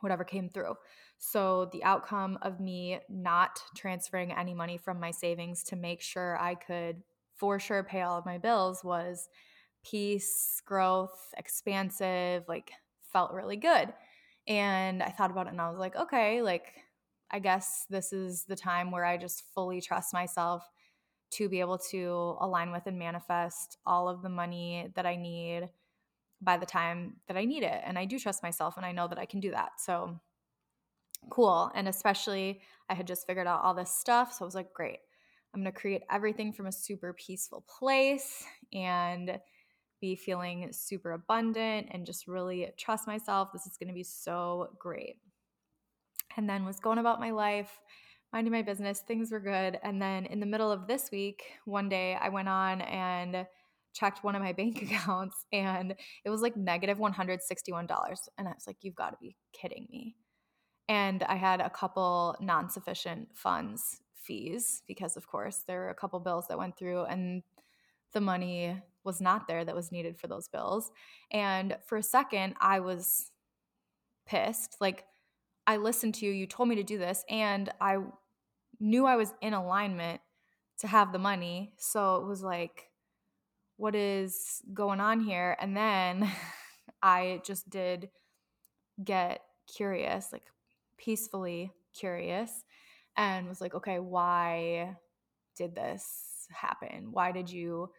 [0.00, 0.74] whatever came through.
[1.18, 6.38] So the outcome of me not transferring any money from my savings to make sure
[6.40, 7.03] I could
[7.37, 9.29] for sure pay all of my bills was
[9.83, 12.70] peace, growth, expansive, like
[13.12, 13.92] felt really good.
[14.46, 16.72] And I thought about it and I was like, okay, like
[17.31, 20.64] I guess this is the time where I just fully trust myself
[21.33, 25.68] to be able to align with and manifest all of the money that I need
[26.40, 27.83] by the time that I need it.
[27.85, 29.72] And I do trust myself and I know that I can do that.
[29.79, 30.18] So
[31.31, 31.70] cool.
[31.74, 34.33] And especially, I had just figured out all this stuff.
[34.33, 34.98] So I was like, great.
[35.53, 39.38] I'm going to create everything from a super peaceful place and
[40.00, 43.53] be feeling super abundant and just really trust myself.
[43.53, 45.16] This is going to be so great.
[46.37, 47.81] And then was going about my life,
[48.33, 49.00] minding my business.
[49.00, 49.79] Things were good.
[49.83, 53.46] And then in the middle of this week, one day I went on and
[53.92, 58.18] checked one of my bank accounts and it was like negative $161.
[58.38, 60.16] And I was like, you've got to be kidding me.
[60.88, 65.94] And I had a couple non sufficient funds fees because, of course, there were a
[65.94, 67.42] couple bills that went through and
[68.12, 70.90] the money was not there that was needed for those bills.
[71.31, 73.31] And for a second, I was
[74.26, 74.76] pissed.
[74.81, 75.05] Like,
[75.66, 77.98] I listened to you, you told me to do this, and I
[78.81, 80.20] knew I was in alignment
[80.79, 81.72] to have the money.
[81.76, 82.89] So it was like,
[83.80, 85.56] what is going on here?
[85.58, 86.30] And then
[87.02, 88.10] I just did
[89.02, 89.40] get
[89.74, 90.44] curious, like
[90.98, 92.52] peacefully curious,
[93.16, 94.96] and was like, okay, why
[95.56, 97.08] did this happen?
[97.10, 97.90] Why did you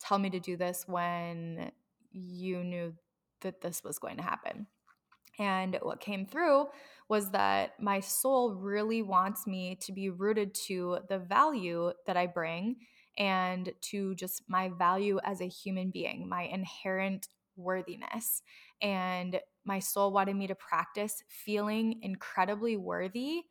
[0.00, 1.70] tell me to do this when
[2.12, 2.94] you knew
[3.42, 4.66] that this was going to happen?
[5.38, 6.68] And what came through
[7.10, 12.26] was that my soul really wants me to be rooted to the value that I
[12.26, 12.76] bring
[13.18, 18.42] and to just my value as a human being, my inherent worthiness.
[18.82, 23.42] And my soul wanted me to practice feeling incredibly worthy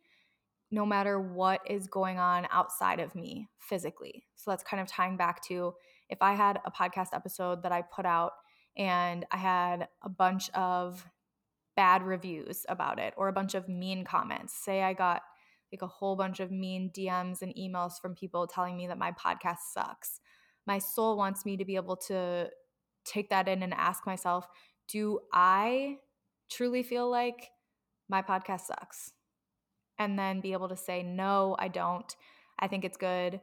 [0.71, 4.25] no matter what is going on outside of me physically.
[4.35, 5.73] So that's kind of tying back to
[6.09, 8.33] if I had a podcast episode that I put out
[8.77, 11.05] and I had a bunch of
[11.75, 15.21] bad reviews about it or a bunch of mean comments, say I got
[15.75, 19.11] like a whole bunch of mean DMs and emails from people telling me that my
[19.11, 20.21] podcast sucks.
[20.65, 22.49] My soul wants me to be able to
[23.03, 24.47] take that in and ask myself,
[24.87, 25.97] do I
[26.49, 27.49] truly feel like
[28.07, 29.11] my podcast sucks?
[29.99, 32.15] And then be able to say, no, I don't.
[32.57, 33.41] I think it's good.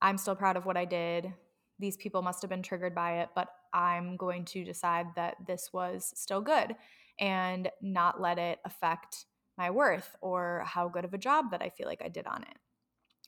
[0.00, 1.32] I'm still proud of what I did.
[1.80, 5.70] These people must have been triggered by it, but I'm going to decide that this
[5.72, 6.76] was still good
[7.18, 9.26] and not let it affect
[9.58, 12.42] my worth or how good of a job that I feel like I did on
[12.42, 12.56] it.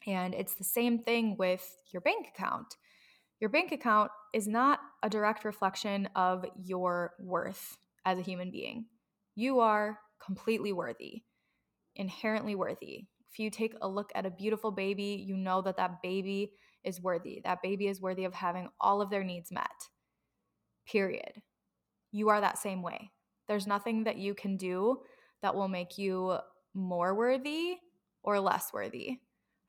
[0.07, 2.77] And it's the same thing with your bank account.
[3.41, 8.87] Your bank account is not a direct reflection of your worth as a human being.
[9.35, 11.23] You are completely worthy,
[11.97, 13.07] inherently worthy.
[13.31, 16.53] If you take a look at a beautiful baby, you know that that baby
[16.85, 17.41] is worthy.
[17.45, 19.67] That baby is worthy of having all of their needs met.
[20.87, 21.43] Period.
[22.13, 23.11] You are that same way.
[23.49, 25.01] There's nothing that you can do
[25.45, 26.39] that will make you
[26.73, 27.77] more worthy
[28.23, 29.19] or less worthy.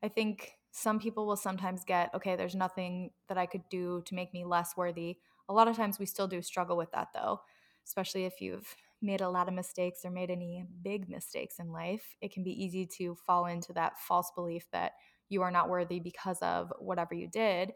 [0.02, 4.16] I think some people will sometimes get, okay, there's nothing that I could do to
[4.16, 5.18] make me less worthy.
[5.50, 7.42] A lot of times we still do struggle with that though,
[7.86, 12.16] especially if you've made a lot of mistakes or made any big mistakes in life.
[12.22, 14.94] It can be easy to fall into that false belief that
[15.28, 17.74] you are not worthy because of whatever you did.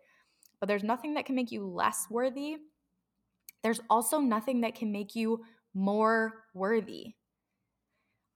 [0.61, 2.59] But there's nothing that can make you less worthy.
[3.61, 7.15] There's also nothing that can make you more worthy.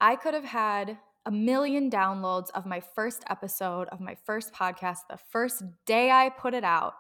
[0.04, 4.98] I could have had a million downloads of my first episode of my first podcast
[5.10, 6.96] the first day I put it out,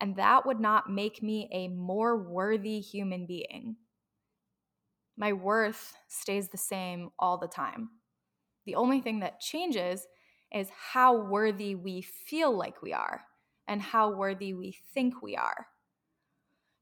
[0.00, 3.76] and that would not make me a more worthy human being.
[5.16, 7.90] My worth stays the same all the time.
[8.66, 10.08] The only thing that changes
[10.52, 13.22] is how worthy we feel like we are
[13.68, 15.68] and how worthy we think we are.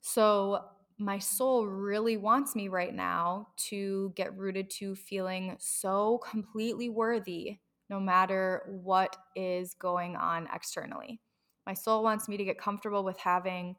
[0.01, 0.65] So,
[0.99, 7.59] my soul really wants me right now to get rooted to feeling so completely worthy
[7.91, 11.21] no matter what is going on externally.
[11.67, 13.77] My soul wants me to get comfortable with having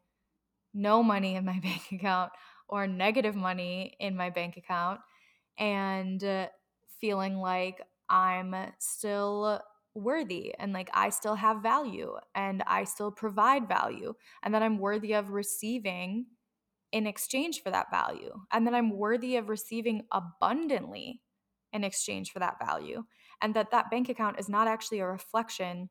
[0.73, 2.31] no money in my bank account
[2.69, 4.99] or negative money in my bank account
[5.57, 6.47] and uh,
[6.99, 9.61] feeling like I'm still
[9.95, 14.77] worthy and like I still have value and I still provide value and that I'm
[14.77, 16.27] worthy of receiving
[16.91, 21.21] in exchange for that value and that I'm worthy of receiving abundantly
[21.73, 23.03] in exchange for that value
[23.41, 25.89] and that that bank account is not actually a reflection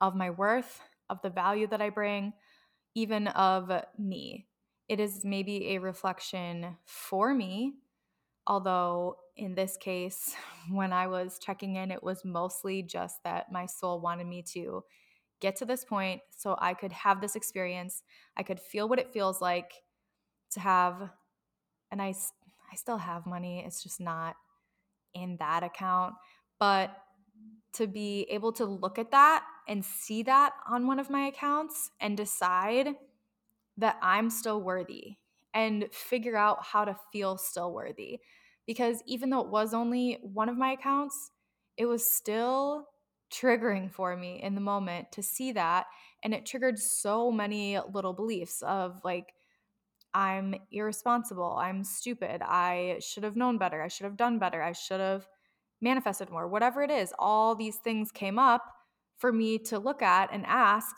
[0.00, 2.32] of my worth of the value that i bring
[2.94, 4.46] even of me.
[4.88, 7.74] It is maybe a reflection for me
[8.46, 10.34] although in this case
[10.70, 14.82] when i was checking in it was mostly just that my soul wanted me to
[15.40, 18.02] get to this point so i could have this experience.
[18.36, 19.72] I could feel what it feels like
[20.52, 21.10] to have
[21.90, 22.14] and i
[22.72, 24.36] i still have money it's just not
[25.14, 26.14] in that account
[26.58, 26.96] but
[27.72, 31.90] to be able to look at that and see that on one of my accounts
[32.00, 32.88] and decide
[33.78, 35.16] that I'm still worthy
[35.54, 38.20] and figure out how to feel still worthy.
[38.66, 41.30] Because even though it was only one of my accounts,
[41.76, 42.88] it was still
[43.32, 45.86] triggering for me in the moment to see that.
[46.22, 49.32] And it triggered so many little beliefs of like,
[50.14, 51.56] I'm irresponsible.
[51.58, 52.42] I'm stupid.
[52.42, 53.82] I should have known better.
[53.82, 54.62] I should have done better.
[54.62, 55.26] I should have
[55.80, 56.46] manifested more.
[56.48, 58.62] Whatever it is, all these things came up
[59.16, 60.96] for me to look at and ask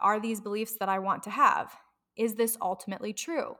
[0.00, 1.72] are these beliefs that I want to have?
[2.16, 3.56] Is this ultimately true?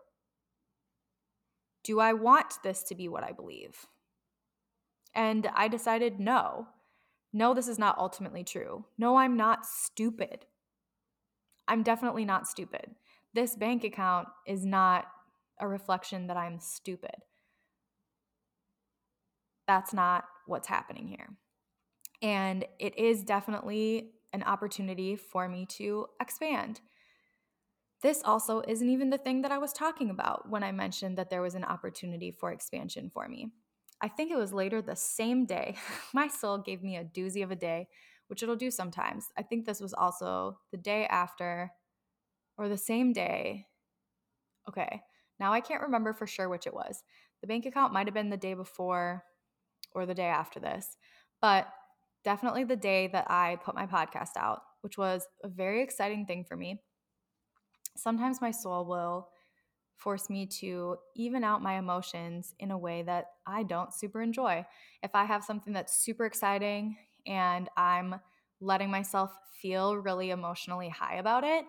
[1.82, 3.86] Do I want this to be what I believe?
[5.14, 6.66] And I decided no.
[7.32, 8.84] No, this is not ultimately true.
[8.98, 10.46] No, I'm not stupid.
[11.68, 12.94] I'm definitely not stupid.
[13.34, 15.06] This bank account is not
[15.60, 17.16] a reflection that I'm stupid.
[19.66, 21.36] That's not what's happening here.
[22.22, 26.80] And it is definitely an opportunity for me to expand.
[28.02, 31.30] This also isn't even the thing that I was talking about when I mentioned that
[31.30, 33.50] there was an opportunity for expansion for me.
[34.00, 35.76] I think it was later the same day.
[36.12, 37.88] My soul gave me a doozy of a day,
[38.28, 39.26] which it'll do sometimes.
[39.36, 41.72] I think this was also the day after
[42.58, 43.66] or the same day.
[44.68, 45.02] Okay,
[45.38, 47.02] now I can't remember for sure which it was.
[47.40, 49.24] The bank account might have been the day before
[49.92, 50.96] or the day after this,
[51.40, 51.68] but
[52.24, 56.44] definitely the day that I put my podcast out, which was a very exciting thing
[56.44, 56.80] for me
[57.96, 59.28] sometimes my soul will
[59.96, 64.64] force me to even out my emotions in a way that I don't super enjoy.
[65.02, 68.16] If I have something that's super exciting and I'm
[68.60, 71.64] letting myself feel really emotionally high about it,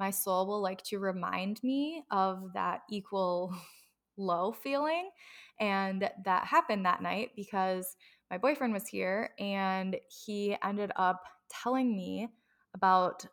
[0.00, 3.54] my soul will like to remind me of that equal
[4.16, 5.10] low feeling.
[5.60, 7.96] And that happened that night because
[8.30, 12.28] my boyfriend was here and he ended up telling me
[12.74, 13.26] about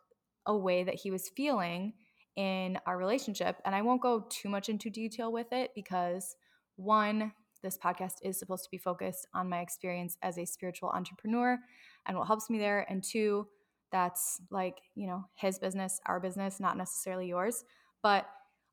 [0.44, 1.94] a way that he was feeling
[2.36, 3.56] in our relationship.
[3.64, 6.36] And I won't go too much into detail with it because,
[6.76, 11.58] one, this podcast is supposed to be focused on my experience as a spiritual entrepreneur
[12.06, 12.86] and what helps me there.
[12.90, 13.46] And two,
[13.90, 17.64] that's like, you know, his business, our business, not necessarily yours.
[18.02, 18.26] But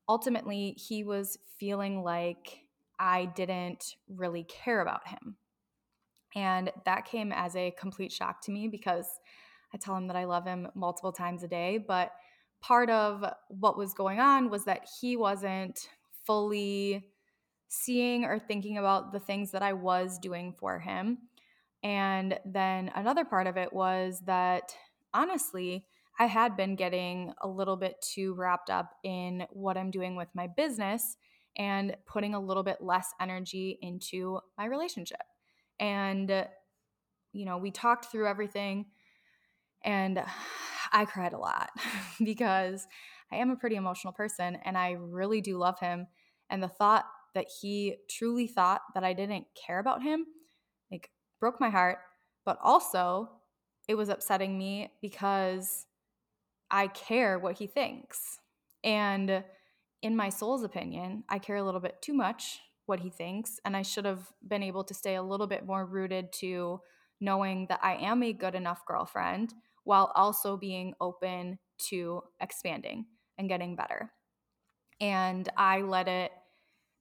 [0.08, 2.60] ultimately, he was feeling like
[2.98, 5.36] I didn't really care about him.
[6.34, 9.06] And that came as a complete shock to me because
[9.72, 12.12] I tell him that I love him multiple times a day, but
[12.60, 15.88] part of what was going on was that he wasn't
[16.24, 17.08] fully
[17.68, 21.18] seeing or thinking about the things that I was doing for him.
[21.82, 24.74] And then another part of it was that
[25.14, 25.86] honestly,
[26.18, 30.28] I had been getting a little bit too wrapped up in what I'm doing with
[30.34, 31.16] my business
[31.58, 35.22] and putting a little bit less energy into my relationship.
[35.78, 36.44] And, uh,
[37.32, 38.86] you know, we talked through everything
[39.84, 40.22] and
[40.92, 41.70] I cried a lot
[42.24, 42.86] because
[43.32, 46.06] I am a pretty emotional person and I really do love him.
[46.50, 50.24] And the thought that he truly thought that I didn't care about him,
[50.90, 51.98] like, broke my heart.
[52.44, 53.35] But also,
[53.88, 55.86] it was upsetting me because
[56.70, 58.38] I care what he thinks.
[58.82, 59.44] And
[60.02, 63.60] in my soul's opinion, I care a little bit too much what he thinks.
[63.64, 66.80] And I should have been able to stay a little bit more rooted to
[67.20, 73.06] knowing that I am a good enough girlfriend while also being open to expanding
[73.38, 74.12] and getting better.
[75.00, 76.32] And I let it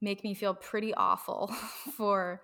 [0.01, 1.47] make me feel pretty awful
[1.97, 2.41] for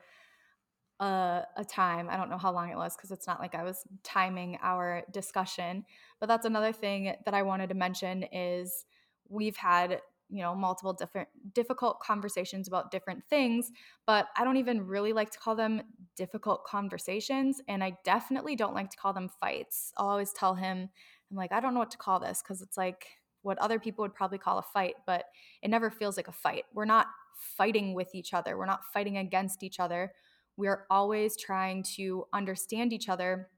[1.02, 2.08] a, a, time.
[2.10, 5.02] I don't know how long it was because it's not like I was timing our
[5.12, 5.84] discussion.
[6.20, 8.86] But that's another thing that I wanted to mention is
[9.28, 13.70] we've had you know multiple different difficult conversations about different things
[14.08, 15.82] but i don't even really like to call them
[16.16, 20.90] difficult conversations and i definitely don't like to call them fights i'll always tell him
[21.30, 23.06] i'm like i don't know what to call this because it's like
[23.42, 25.26] what other people would probably call a fight but
[25.62, 29.18] it never feels like a fight we're not fighting with each other we're not fighting
[29.18, 30.14] against each other
[30.58, 33.50] we're always trying to understand each other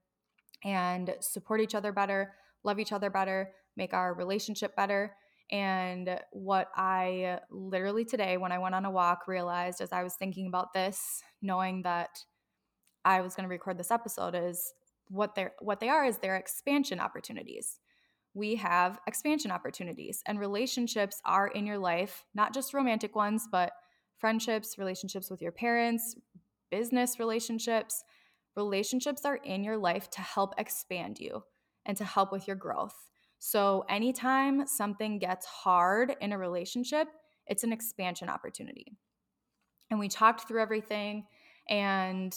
[0.64, 2.34] and support each other better
[2.64, 5.16] love each other better make our relationship better
[5.52, 10.16] And what I literally today, when I went on a walk, realized as I was
[10.16, 12.10] thinking about this, knowing that
[13.06, 14.74] I was going to record this episode, is
[15.10, 17.80] what they're what they are is they're expansion opportunities.
[18.34, 23.74] We have expansion opportunities, and relationships are in your life, not just romantic ones, but
[24.18, 26.16] friendships, relationships with your parents,
[26.74, 28.04] business relationships.
[28.56, 31.44] Relationships are in your life to help expand you
[31.86, 32.96] and to help with your growth.
[33.38, 37.08] So, anytime something gets hard in a relationship,
[37.46, 38.98] it's an expansion opportunity.
[39.92, 41.28] And we talked through everything.
[41.70, 42.36] And,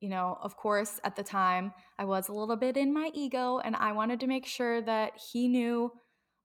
[0.00, 3.58] you know, of course, at the time, I was a little bit in my ego
[3.58, 5.92] and I wanted to make sure that he knew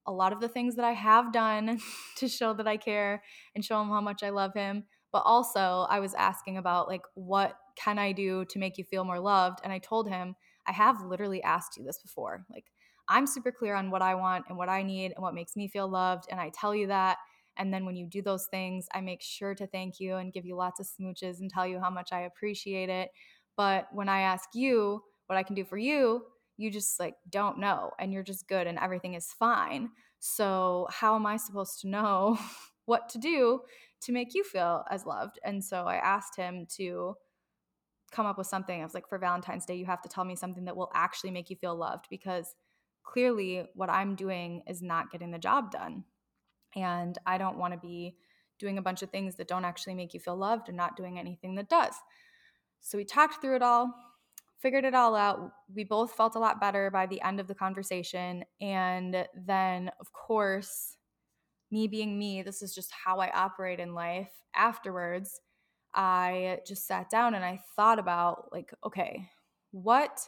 [0.05, 1.80] a lot of the things that I have done
[2.18, 3.24] to show that I care
[3.55, 4.84] and show him how much I love him.
[5.16, 9.05] But also, I was asking about, like, what can I do to make you feel
[9.05, 9.59] more loved?
[9.63, 10.36] And I told him,
[10.68, 12.45] I have literally asked you this before.
[12.49, 12.66] Like,
[13.07, 15.70] I'm super clear on what I want and what I need and what makes me
[15.70, 16.26] feel loved.
[16.30, 17.20] And I tell you that.
[17.55, 20.45] And then when you do those things, I make sure to thank you and give
[20.45, 23.11] you lots of smooches and tell you how much I appreciate it.
[23.55, 26.26] But when I ask you what I can do for you,
[26.57, 29.91] you just like don't know and you're just good and everything is fine.
[30.20, 32.38] So, how am I supposed to know
[32.86, 33.61] what to do
[34.01, 35.39] to make you feel as loved?
[35.43, 37.15] And so I asked him to
[38.11, 38.79] come up with something.
[38.79, 41.31] I was like, for Valentine's Day, you have to tell me something that will actually
[41.31, 42.55] make you feel loved because
[43.03, 46.03] clearly what I'm doing is not getting the job done.
[46.75, 48.15] And I don't want to be
[48.59, 51.19] doing a bunch of things that don't actually make you feel loved and not doing
[51.19, 51.93] anything that does.
[52.81, 53.93] So we talked through it all
[54.65, 55.51] figured it all out.
[55.75, 58.43] We both felt a lot better by the end of the conversation.
[58.59, 60.95] And then, of course,
[61.76, 64.32] me being me, this is just how I operate in life.
[64.55, 65.41] Afterwards,
[65.93, 69.30] I just sat down and I thought about, like, okay,
[69.71, 70.21] what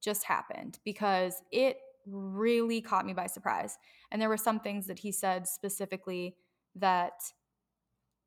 [0.00, 0.78] just happened?
[0.84, 3.76] Because it really caught me by surprise.
[4.12, 6.36] And there were some things that he said specifically
[6.76, 7.24] that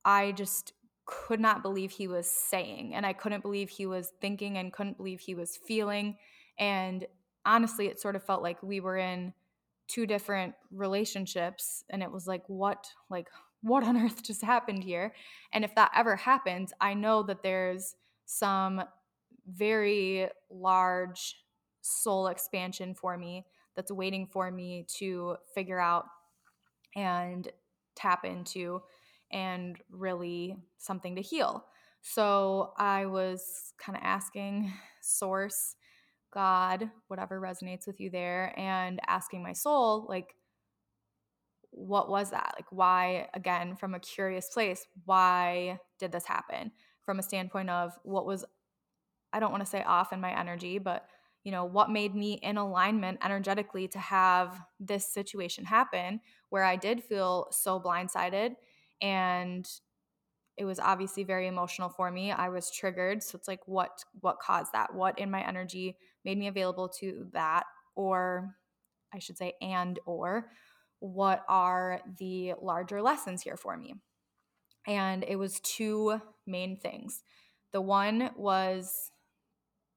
[0.03, 0.73] I just
[1.05, 4.97] could not believe he was saying and I couldn't believe he was thinking and couldn't
[4.97, 6.17] believe he was feeling
[6.57, 7.05] and
[7.45, 9.33] honestly it sort of felt like we were in
[9.91, 13.27] two different relationships and it was like what like
[13.63, 15.13] what on earth just happened here
[15.53, 18.81] and if that ever happens I know that there's some
[19.47, 21.35] very large
[21.81, 26.05] soul expansion for me that's waiting for me to figure out
[26.95, 27.47] and
[27.95, 28.81] tap into
[29.31, 31.65] and really something to heal.
[32.01, 34.71] So I was kind of asking
[35.01, 35.75] Source,
[36.31, 40.35] God, whatever resonates with you there, and asking my soul, like,
[41.71, 42.53] what was that?
[42.57, 46.71] Like, why, again, from a curious place, why did this happen?
[47.05, 48.45] From a standpoint of what was,
[49.33, 51.05] I don't want to say off in my energy, but
[51.43, 56.19] you know, what made me in alignment energetically to have this situation happen
[56.49, 58.55] where I did feel so blindsided
[59.01, 59.67] and
[60.57, 64.39] it was obviously very emotional for me i was triggered so it's like what what
[64.39, 67.63] caused that what in my energy made me available to that
[67.95, 68.55] or
[69.13, 70.49] i should say and or
[70.99, 73.95] what are the larger lessons here for me
[74.87, 77.23] and it was two main things
[77.71, 79.11] the one was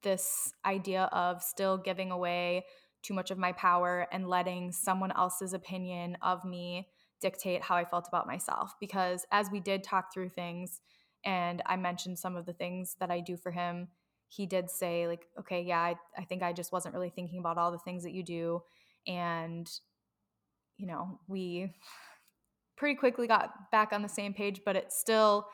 [0.03, 2.65] this idea of still giving away
[3.03, 6.89] too much of my power and letting someone else's opinion of me
[7.21, 8.75] dictate how I felt about myself.
[8.81, 10.81] Because as we did talk through things
[11.25, 13.89] and I mentioned some of the things that I do for him,
[14.35, 17.59] he did say, like, okay, yeah, I, I think I just wasn't really thinking about
[17.59, 18.63] all the things that you do.
[19.07, 19.69] And,
[20.77, 21.73] you know, we
[22.77, 25.47] pretty quickly got back on the same page, but it still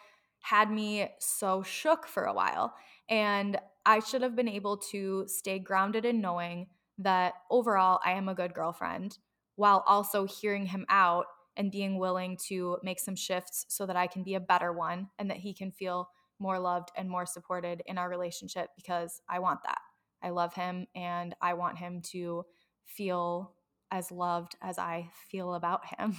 [0.43, 2.75] had me so shook for a while.
[3.09, 6.69] And I should have been able to stay grounded in knowing
[6.99, 9.19] that overall I am a good girlfriend
[9.57, 11.27] while also hearing him out
[11.57, 15.09] and being willing to make some shifts so that I can be a better one
[15.19, 16.09] and that he can feel
[16.41, 19.79] more loved and more supported in our relationship because I want that.
[20.23, 22.45] I love him and I want him to
[22.85, 23.55] feel
[23.91, 26.17] as loved as I feel about him.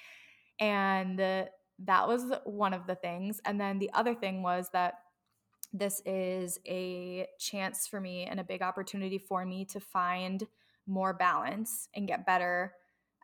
[0.60, 1.44] and uh,
[1.80, 3.40] that was one of the things.
[3.44, 4.94] And then the other thing was that
[5.72, 10.46] this is a chance for me and a big opportunity for me to find
[10.86, 12.74] more balance and get better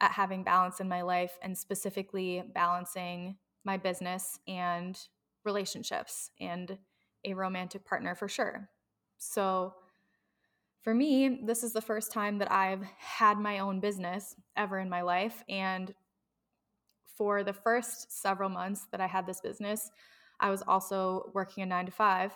[0.00, 4.98] at having balance in my life and specifically balancing my business and
[5.44, 6.78] relationships and
[7.24, 8.68] a romantic partner for sure.
[9.18, 9.74] So,
[10.82, 14.88] for me, this is the first time that I've had my own business ever in
[14.88, 15.44] my life.
[15.46, 15.94] And
[17.16, 19.90] for the first several months that I had this business,
[20.38, 22.34] I was also working a nine to five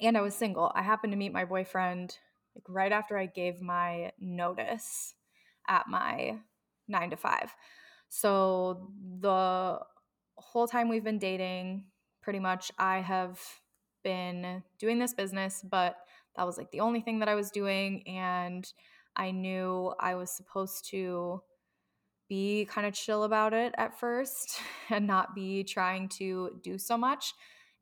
[0.00, 0.72] and I was single.
[0.74, 2.16] I happened to meet my boyfriend
[2.54, 5.14] like right after I gave my notice
[5.68, 6.38] at my
[6.88, 7.54] nine to five.
[8.08, 9.80] So the
[10.38, 11.84] whole time we've been dating,
[12.22, 13.40] pretty much I have
[14.02, 15.96] been doing this business, but
[16.36, 18.06] that was like the only thing that I was doing.
[18.06, 18.70] And
[19.16, 21.40] I knew I was supposed to
[22.28, 24.60] be kind of chill about it at first
[24.90, 27.34] and not be trying to do so much.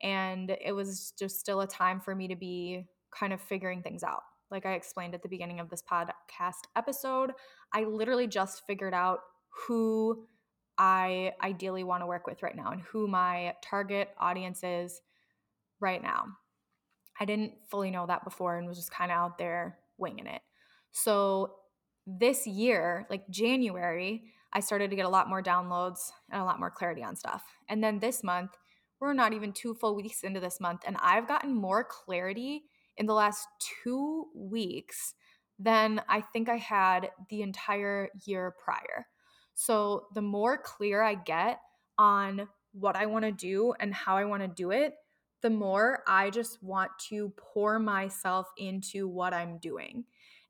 [0.03, 2.87] And it was just still a time for me to be
[3.17, 4.23] kind of figuring things out.
[4.51, 7.33] Like I explained at the beginning of this podcast episode,
[7.73, 9.21] I literally just figured out
[9.67, 10.27] who
[10.79, 15.01] I ideally want to work with right now and who my target audience is
[15.81, 16.27] right now.
[17.21, 20.43] I didn't fully know that before and was just kind of out there winging it.
[20.91, 21.55] So
[22.07, 26.61] this year, like January, I started to get a lot more downloads and a lot
[26.61, 27.43] more clarity on stuff.
[27.69, 28.51] And then this month,
[29.01, 32.65] we're not even two full weeks into this month, and I've gotten more clarity
[32.97, 33.47] in the last
[33.83, 35.15] two weeks
[35.59, 39.07] than I think I had the entire year prior.
[39.55, 41.61] So the more clear I get
[41.99, 44.95] on what I want to do and how I want to do it,
[45.43, 50.05] the more I just want to pour myself into what I'm doing.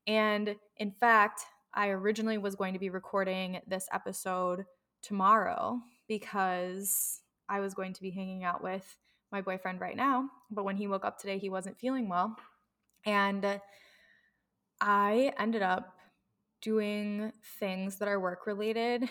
[0.07, 1.41] And in fact,
[1.73, 4.65] I originally was going to be recording this episode
[5.01, 8.97] tomorrow because I was going to be hanging out with
[9.31, 10.29] my boyfriend right now.
[10.49, 12.35] But when he woke up today, he wasn't feeling well.
[13.05, 13.59] And
[14.79, 15.94] I ended up
[16.65, 19.07] doing things that are work related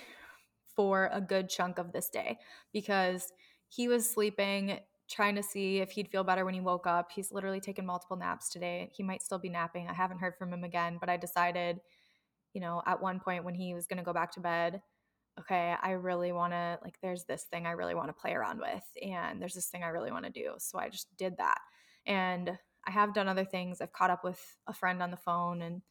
[0.75, 2.37] for a good chunk of this day
[2.73, 3.33] because
[3.69, 7.13] he was sleeping, trying to see if he'd feel better when he woke up.
[7.13, 8.91] He's literally taken multiple naps today.
[8.93, 9.87] He might still be napping.
[9.87, 11.79] I haven't heard from him again, but I decided,
[12.55, 14.83] you know, at one point when he was going to go back to bed,
[15.39, 18.59] okay, I really want to, like, there's this thing I really want to play around
[18.59, 20.55] with, and there's this thing I really want to do.
[20.59, 21.59] So I just did that.
[22.05, 23.81] And I have done other things.
[23.81, 25.83] I've caught up with a friend on the phone and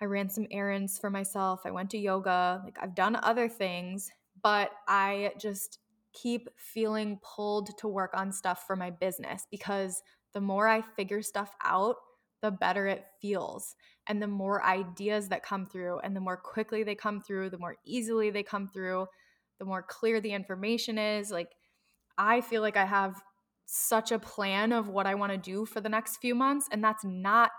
[0.00, 1.60] I ran some errands for myself.
[1.64, 2.62] I went to yoga.
[2.64, 4.10] Like I've done other things,
[4.42, 5.78] but I just
[6.12, 11.22] keep feeling pulled to work on stuff for my business because the more I figure
[11.22, 11.96] stuff out,
[12.42, 13.76] the better it feels.
[14.06, 17.58] And the more ideas that come through, and the more quickly they come through, the
[17.58, 19.06] more easily they come through,
[19.58, 21.30] the more clear the information is.
[21.30, 21.50] Like,
[22.16, 23.20] I feel like I have
[23.66, 26.66] such a plan of what I want to do for the next few months.
[26.72, 27.50] And that's not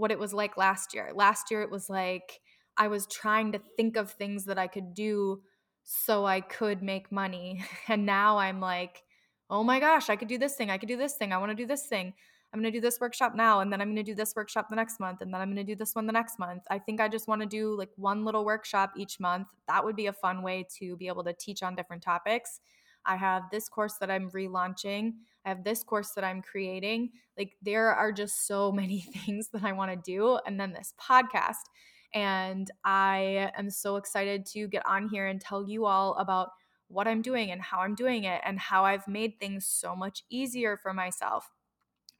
[0.00, 1.10] what it was like last year.
[1.14, 2.40] Last year, it was like
[2.76, 5.42] I was trying to think of things that I could do
[5.84, 7.64] so I could make money.
[7.88, 9.02] And now I'm like,
[9.50, 10.70] oh my gosh, I could do this thing.
[10.70, 11.32] I could do this thing.
[11.32, 12.14] I want to do this thing.
[12.52, 13.60] I'm going to do this workshop now.
[13.60, 15.20] And then I'm going to do this workshop the next month.
[15.20, 16.62] And then I'm going to do this one the next month.
[16.70, 19.48] I think I just want to do like one little workshop each month.
[19.68, 22.60] That would be a fun way to be able to teach on different topics.
[23.04, 25.12] I have this course that I'm relaunching.
[25.44, 27.10] I have this course that I'm creating.
[27.38, 30.38] Like, there are just so many things that I want to do.
[30.46, 31.64] And then this podcast.
[32.12, 36.48] And I am so excited to get on here and tell you all about
[36.88, 40.24] what I'm doing and how I'm doing it and how I've made things so much
[40.28, 41.48] easier for myself.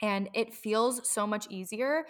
[0.01, 2.05] And it feels so much easier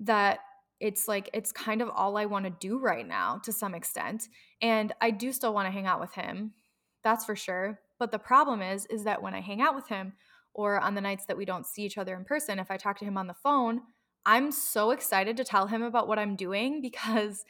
[0.00, 0.38] that
[0.80, 4.28] it's like it's kind of all I want to do right now to some extent.
[4.60, 6.54] And I do still want to hang out with him.
[7.02, 7.80] That's for sure.
[8.04, 10.12] But the problem is is that when I hang out with him
[10.52, 12.98] or on the nights that we don't see each other in person, if I talk
[12.98, 13.80] to him on the phone,
[14.26, 17.46] I'm so excited to tell him about what I'm doing because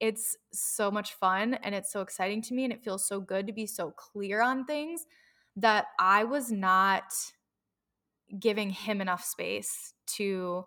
[0.00, 3.46] it's so much fun and it's so exciting to me and it feels so good
[3.48, 5.04] to be so clear on things
[5.56, 7.12] that I was not
[8.40, 10.64] giving him enough space to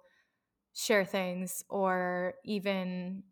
[0.76, 3.24] share things or even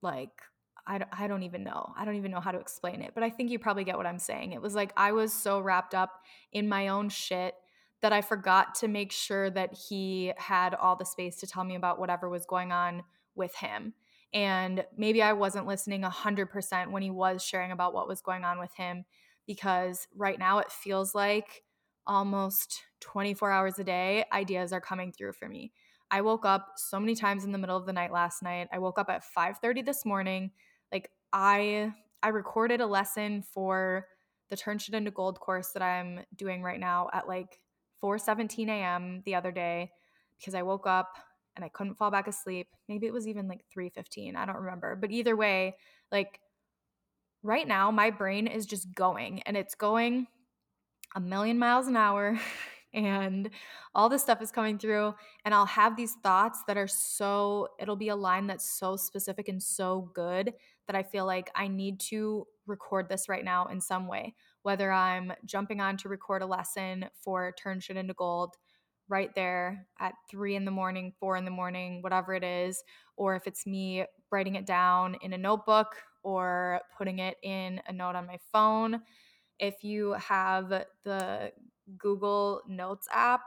[0.00, 0.40] like
[0.86, 1.92] I, I don't even know.
[1.96, 4.06] I don't even know how to explain it, but I think you probably get what
[4.06, 4.52] I'm saying.
[4.52, 6.22] It was like I was so wrapped up
[6.52, 7.54] in my own shit
[8.02, 11.74] that I forgot to make sure that he had all the space to tell me
[11.74, 13.02] about whatever was going on
[13.34, 13.94] with him.
[14.32, 18.58] And maybe I wasn't listening 100% when he was sharing about what was going on
[18.58, 19.04] with him
[19.46, 21.62] because right now it feels like
[22.06, 25.72] almost 24 hours a day, ideas are coming through for me.
[26.10, 28.68] I woke up so many times in the middle of the night last night.
[28.72, 30.52] I woke up at 5:30 this morning
[30.92, 34.06] like I I recorded a lesson for
[34.50, 37.60] the Turn Shit into Gold course that I'm doing right now at like
[38.02, 39.22] 4:17 a.m.
[39.24, 39.90] the other day
[40.38, 41.16] because I woke up
[41.56, 42.68] and I couldn't fall back asleep.
[42.88, 44.36] Maybe it was even like 3:15.
[44.36, 44.96] I don't remember.
[44.96, 45.76] But either way,
[46.12, 46.40] like
[47.42, 50.26] right now my brain is just going and it's going
[51.14, 52.38] a million miles an hour
[52.94, 53.50] and
[53.94, 55.14] all this stuff is coming through
[55.44, 59.48] and I'll have these thoughts that are so it'll be a line that's so specific
[59.48, 60.54] and so good
[60.86, 64.90] that I feel like I need to record this right now in some way, whether
[64.90, 68.54] I'm jumping on to record a lesson for Turn Shit into Gold
[69.08, 72.82] right there at three in the morning, four in the morning, whatever it is,
[73.16, 77.92] or if it's me writing it down in a notebook or putting it in a
[77.92, 79.00] note on my phone.
[79.60, 81.52] If you have the
[81.96, 83.42] Google Notes app,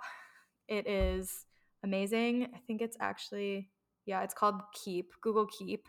[0.70, 1.46] it is
[1.84, 2.48] amazing.
[2.56, 3.70] I think it's actually,
[4.06, 5.88] yeah, it's called Keep, Google Keep.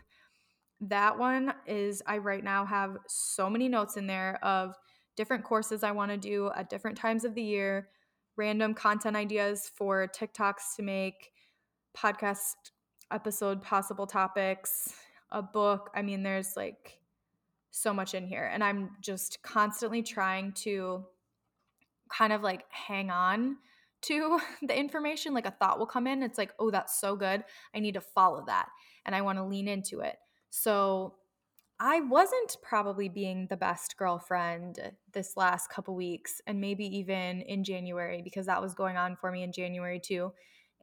[0.81, 4.75] That one is, I right now have so many notes in there of
[5.15, 7.89] different courses I want to do at different times of the year,
[8.35, 11.31] random content ideas for TikToks to make,
[11.95, 12.55] podcast
[13.11, 14.93] episode possible topics,
[15.31, 15.89] a book.
[15.95, 16.99] I mean, there's like
[17.71, 18.49] so much in here.
[18.51, 21.05] And I'm just constantly trying to
[22.09, 23.57] kind of like hang on
[24.03, 25.33] to the information.
[25.33, 26.23] Like a thought will come in.
[26.23, 27.43] It's like, oh, that's so good.
[27.73, 28.67] I need to follow that.
[29.05, 30.17] And I want to lean into it.
[30.51, 31.17] So
[31.79, 37.63] I wasn't probably being the best girlfriend this last couple weeks and maybe even in
[37.63, 40.33] January because that was going on for me in January too.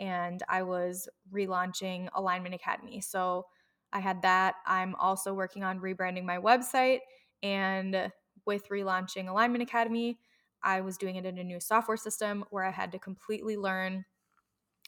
[0.01, 3.01] And I was relaunching Alignment Academy.
[3.01, 3.47] So
[3.93, 4.57] I had that.
[4.67, 7.01] I'm also working on rebranding my website.
[7.43, 8.13] And
[8.47, 10.19] with relaunching Alignment Academy,
[10.63, 14.05] I was doing it in a new software system where I had to completely learn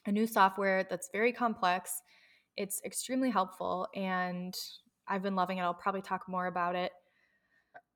[0.07, 2.03] a new software that's very complex.
[2.61, 4.55] It's extremely helpful and
[5.09, 5.63] I've been loving it.
[5.63, 6.93] I'll probably talk more about it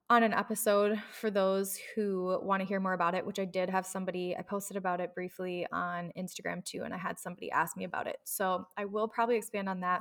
[0.09, 3.69] on an episode for those who want to hear more about it, which I did
[3.69, 7.77] have somebody, I posted about it briefly on Instagram too, and I had somebody ask
[7.77, 8.17] me about it.
[8.25, 10.01] So I will probably expand on that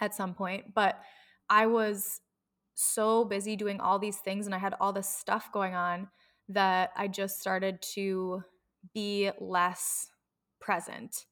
[0.00, 0.74] at some point.
[0.74, 1.00] But
[1.48, 2.20] I was
[2.74, 6.08] so busy doing all these things and I had all this stuff going on
[6.48, 8.42] that I just started to
[8.92, 10.08] be less
[10.60, 11.26] present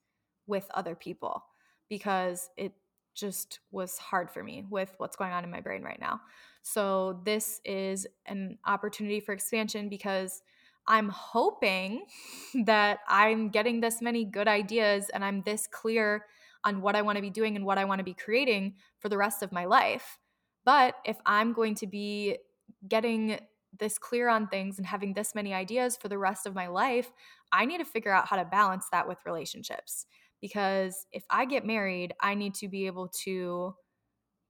[0.47, 1.43] with other people
[1.91, 2.73] because it
[3.15, 6.23] just was hard for me with what's going on in my brain right now.
[6.63, 10.43] So, this is an opportunity for expansion because
[10.87, 12.07] I'm hoping
[12.65, 16.25] that I'm getting this many good ideas and I'm this clear
[16.65, 19.09] on what I want to be doing and what I want to be creating for
[19.09, 20.19] the rest of my life.
[20.65, 22.39] But if I'm going to be
[22.87, 23.41] getting
[23.79, 27.13] this clear on things and having this many ideas for the rest of my life,
[27.53, 30.07] I need to figure out how to balance that with relationships.
[30.41, 33.75] Because if I get married, I need to be able to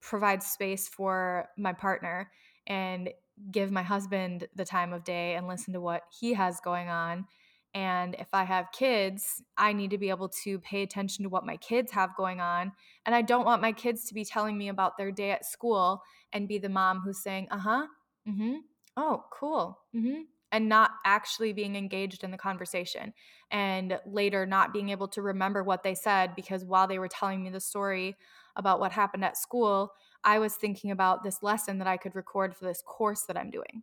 [0.00, 2.30] provide space for my partner
[2.66, 3.10] and
[3.50, 7.26] give my husband the time of day and listen to what he has going on.
[7.72, 11.46] And if I have kids, I need to be able to pay attention to what
[11.46, 12.72] my kids have going on.
[13.06, 16.02] And I don't want my kids to be telling me about their day at school
[16.32, 17.86] and be the mom who's saying, uh huh,
[18.28, 18.56] mm hmm,
[18.96, 20.20] oh, cool, mm hmm,
[20.52, 23.12] and not actually being engaged in the conversation.
[23.50, 27.42] And later not being able to remember what they said because while they were telling
[27.42, 28.16] me the story
[28.56, 29.92] about what happened at school,
[30.24, 33.50] I was thinking about this lesson that I could record for this course that I'm
[33.50, 33.82] doing.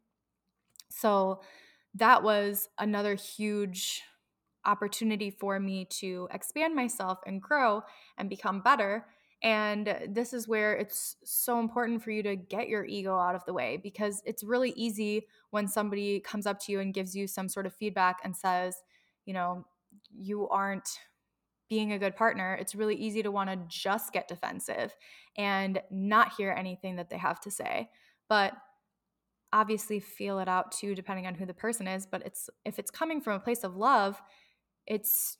[0.90, 1.42] So,
[1.96, 4.04] that was another huge
[4.66, 7.82] opportunity for me to expand myself and grow
[8.18, 9.08] and become better.
[9.44, 13.46] And this is where it's so important for you to get your ego out of
[13.46, 17.28] the way because it's really easy when somebody comes up to you and gives you
[17.28, 18.76] some sort of feedback and says,
[19.26, 19.64] you know,
[20.12, 20.90] you aren't
[21.70, 22.58] being a good partner.
[22.60, 24.96] It's really easy to want to just get defensive
[25.38, 27.90] and not hear anything that they have to say.
[28.28, 28.54] But
[29.54, 32.92] obviously feel it out too depending on who the person is but it's if it's
[32.92, 34.22] coming from a place of love
[34.86, 35.38] it's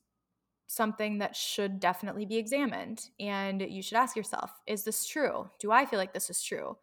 [0.68, 5.72] something that should definitely be examined and you should ask yourself is this true do
[5.72, 6.78] i feel like this is true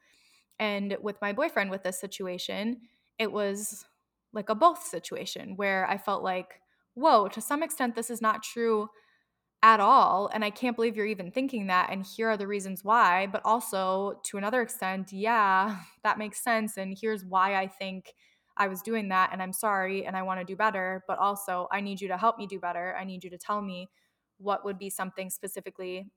[0.59, 2.81] and with my boyfriend with this situation
[3.19, 3.85] it was
[4.33, 6.61] like a both situation where i felt like
[6.95, 8.89] whoa to some extent this is not true
[9.65, 10.31] at all.
[10.35, 11.89] And I can't believe you're even thinking that.
[11.91, 13.27] And here are the reasons why.
[13.27, 16.77] But also, to another extent, yeah, that makes sense.
[16.77, 18.15] And here's why I think
[18.57, 19.31] I was doing that.
[19.33, 20.07] And I'm sorry.
[20.07, 21.05] And I want to do better.
[21.09, 22.97] But also, I need you to help me do better.
[22.99, 23.91] I need you to tell me
[24.39, 26.11] what would be something specifically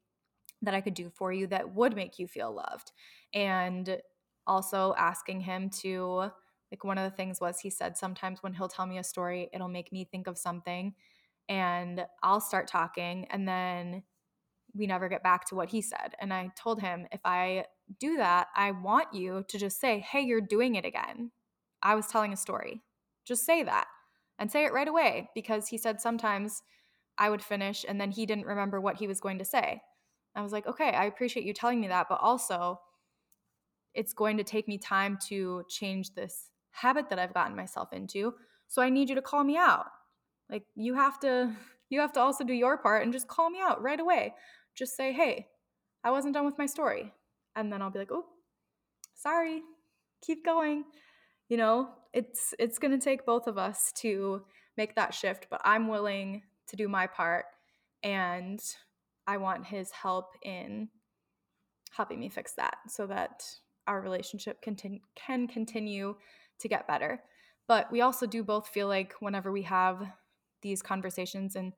[0.61, 2.91] that I could do for you that would make you feel loved.
[3.33, 3.99] And
[4.47, 6.31] also asking him to,
[6.71, 9.49] like, one of the things was he said sometimes when he'll tell me a story,
[9.53, 10.95] it'll make me think of something
[11.49, 14.03] and I'll start talking and then
[14.73, 16.13] we never get back to what he said.
[16.19, 17.65] And I told him, if I
[17.99, 21.31] do that, I want you to just say, hey, you're doing it again.
[21.81, 22.81] I was telling a story.
[23.25, 23.87] Just say that
[24.39, 26.61] and say it right away because he said sometimes
[27.17, 29.81] I would finish and then he didn't remember what he was going to say.
[30.35, 32.79] I was like, okay, I appreciate you telling me that, but also
[33.93, 38.35] it's going to take me time to change this habit that I've gotten myself into.
[38.67, 39.87] So I need you to call me out.
[40.49, 41.53] Like you have to
[41.89, 44.33] you have to also do your part and just call me out right away.
[44.75, 45.47] Just say, "Hey,
[46.03, 47.13] I wasn't done with my story."
[47.55, 48.25] And then I'll be like, "Oh,
[49.15, 49.61] sorry.
[50.21, 50.83] Keep going."
[51.49, 54.43] You know, it's it's going to take both of us to
[54.75, 57.45] make that shift, but I'm willing to do my part
[58.03, 58.59] and
[59.25, 60.89] I want his help in
[61.91, 63.43] helping me fix that so that
[63.87, 66.15] our relationship continue, can continue
[66.59, 67.21] to get better.
[67.67, 70.01] But we also do both feel like whenever we have
[70.61, 71.73] these conversations, and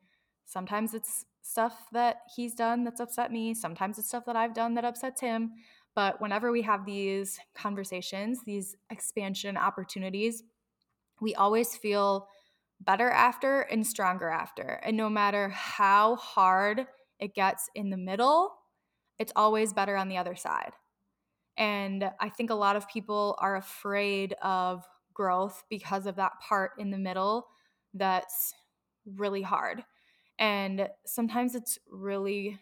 [0.45, 4.75] sometimes it's stuff that he's done that's upset me, sometimes it's stuff that I've done
[4.75, 5.51] that upsets him.
[5.95, 10.43] But whenever we have these conversations, these expansion opportunities,
[11.19, 12.27] we always feel
[12.81, 14.79] better after and stronger after.
[14.83, 16.87] And no matter how hard
[17.19, 18.53] it gets in the middle,
[19.17, 20.71] it's always better on the other side.
[21.57, 26.71] And I think a lot of people are afraid of growth because of that part
[26.77, 27.47] in the middle
[27.93, 28.53] that's
[29.05, 29.83] really hard.
[30.37, 32.57] And sometimes it's really,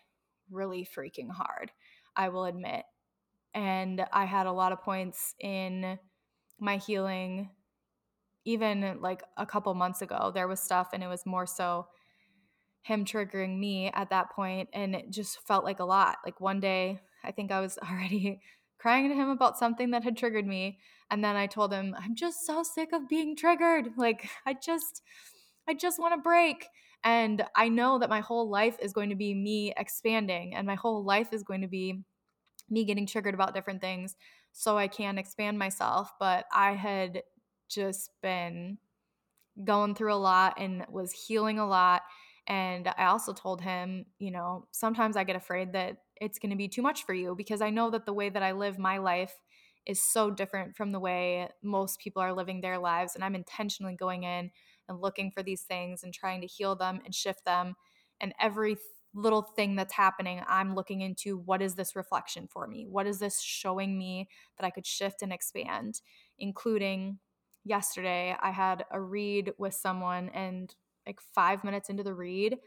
[0.49, 1.71] really freaking hard,
[2.15, 2.85] I will admit.
[3.53, 5.97] And I had a lot of points in
[6.59, 7.49] my healing,
[8.45, 10.31] even like a couple months ago.
[10.33, 11.87] There was stuff, and it was more so
[12.83, 16.17] him triggering me at that point, and it just felt like a lot.
[16.25, 18.39] Like one day, I think I was already
[18.79, 20.79] crying to him about something that had triggered me.
[21.09, 23.89] And then I told him, I'm just so sick of being triggered.
[23.97, 25.01] Like, I just,
[25.67, 26.67] I just want to break.
[27.03, 30.75] And I know that my whole life is going to be me expanding, and my
[30.75, 32.01] whole life is going to be
[32.69, 34.15] me getting triggered about different things
[34.51, 36.11] so I can expand myself.
[36.19, 37.23] But I had
[37.69, 38.77] just been
[39.63, 42.03] going through a lot and was healing a lot.
[42.47, 46.55] And I also told him, you know, sometimes I get afraid that it's going to
[46.55, 48.99] be too much for you because I know that the way that I live my
[48.99, 49.33] life
[49.85, 53.15] is so different from the way most people are living their lives.
[53.15, 54.51] And I'm intentionally going in
[54.87, 57.75] and looking for these things and trying to heal them and shift them.
[58.19, 58.77] And every
[59.17, 62.85] little thing that's happening, I'm looking into what is this reflection for me?
[62.87, 66.01] What is this showing me that I could shift and expand?
[66.39, 67.19] Including
[67.65, 70.73] yesterday, I had a read with someone, and
[71.05, 72.57] like five minutes into the read,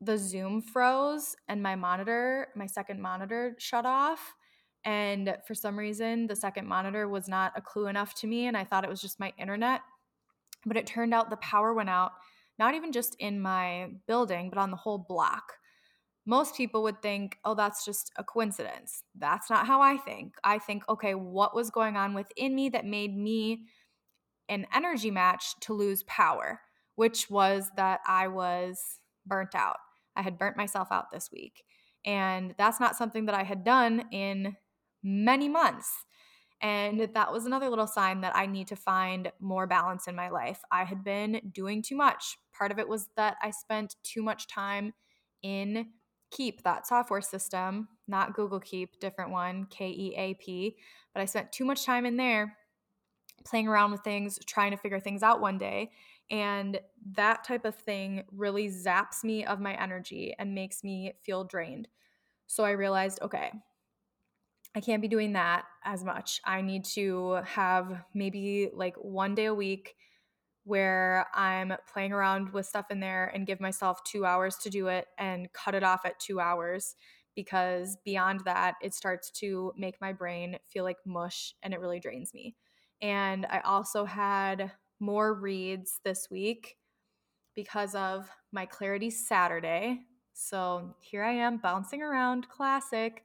[0.00, 4.34] the Zoom froze and my monitor, my second monitor, shut off.
[4.84, 8.56] And for some reason, the second monitor was not a clue enough to me, and
[8.56, 9.80] I thought it was just my internet.
[10.66, 12.12] But it turned out the power went out,
[12.58, 15.54] not even just in my building, but on the whole block.
[16.26, 19.02] Most people would think, oh, that's just a coincidence.
[19.14, 20.34] That's not how I think.
[20.42, 23.66] I think, okay, what was going on within me that made me
[24.48, 26.60] an energy match to lose power,
[26.96, 29.78] which was that I was burnt out.
[30.16, 31.64] I had burnt myself out this week.
[32.06, 34.56] And that's not something that I had done in
[35.02, 35.90] many months.
[36.60, 40.30] And that was another little sign that I need to find more balance in my
[40.30, 40.60] life.
[40.70, 42.38] I had been doing too much.
[42.56, 44.94] Part of it was that I spent too much time
[45.42, 45.88] in
[46.34, 50.76] Keap, that software system, not Google Keep, different one, K E A P.
[51.14, 52.58] But I spent too much time in there
[53.46, 55.92] playing around with things, trying to figure things out one day.
[56.30, 56.80] And
[57.12, 61.88] that type of thing really zaps me of my energy and makes me feel drained.
[62.46, 63.52] So I realized, okay,
[64.74, 66.40] I can't be doing that as much.
[66.44, 69.94] I need to have maybe like one day a week
[70.64, 74.88] where I'm playing around with stuff in there and give myself two hours to do
[74.88, 76.96] it and cut it off at two hours
[77.34, 82.00] because beyond that, it starts to make my brain feel like mush and it really
[82.00, 82.54] drains me.
[83.02, 86.76] And I also had more reads this week
[87.54, 90.00] because of my Clarity Saturday.
[90.32, 93.24] So here I am bouncing around, classic.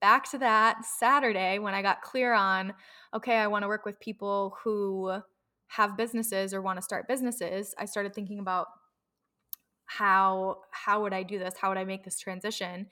[0.00, 2.72] Back to that Saturday when I got clear on,
[3.12, 5.20] okay, I want to work with people who
[5.68, 7.74] have businesses or want to start businesses.
[7.78, 8.66] I started thinking about
[9.86, 11.54] how how would I do this?
[11.58, 12.88] How would I make this transition?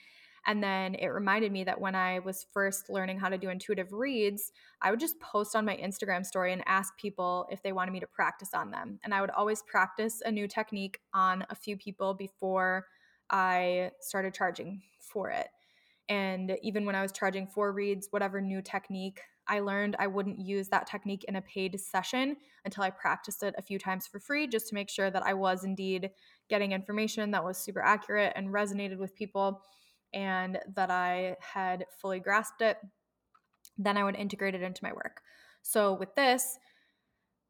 [0.48, 3.92] And then it reminded me that when I was first learning how to do intuitive
[3.92, 7.90] reads, I would just post on my Instagram story and ask people if they wanted
[7.90, 9.00] me to practice on them.
[9.02, 12.86] And I would always practice a new technique on a few people before
[13.28, 15.48] I started charging for it.
[16.08, 20.40] And even when I was charging for reads, whatever new technique I learned, I wouldn't
[20.40, 24.18] use that technique in a paid session until I practiced it a few times for
[24.18, 26.10] free, just to make sure that I was indeed
[26.48, 29.62] getting information that was super accurate and resonated with people
[30.14, 32.78] and that I had fully grasped it,
[33.78, 35.20] then I would integrate it into my work.
[35.62, 36.58] So with this,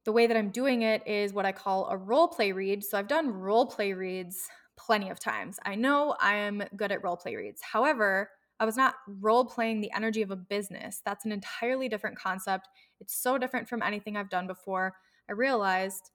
[0.05, 2.85] the way that I'm doing it is what I call a role play read.
[2.85, 5.59] So I've done role play reads plenty of times.
[5.65, 7.61] I know I am good at role play reads.
[7.63, 11.03] However, I was not role playing the energy of a business.
[11.05, 12.69] That's an entirely different concept.
[13.01, 14.95] It's so different from anything I've done before.
[15.29, 16.11] I realized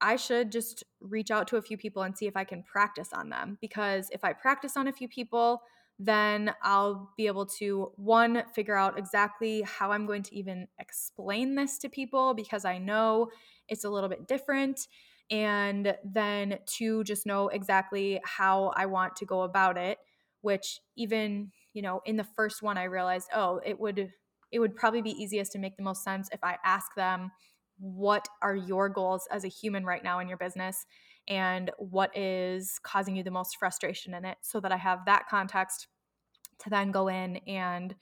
[0.00, 3.12] I should just reach out to a few people and see if I can practice
[3.12, 5.62] on them because if I practice on a few people,
[5.98, 11.54] then I'll be able to one, figure out exactly how I'm going to even explain
[11.54, 13.30] this to people because I know
[13.68, 14.86] it's a little bit different.
[15.30, 19.98] And then two, just know exactly how I want to go about it,
[20.42, 24.10] which even, you know, in the first one, I realized, oh, it would
[24.50, 27.30] it would probably be easiest to make the most sense if I ask them,
[27.78, 30.86] what are your goals as a human right now in your business?
[31.28, 34.38] And what is causing you the most frustration in it?
[34.40, 35.88] So that I have that context
[36.60, 37.94] to then go in and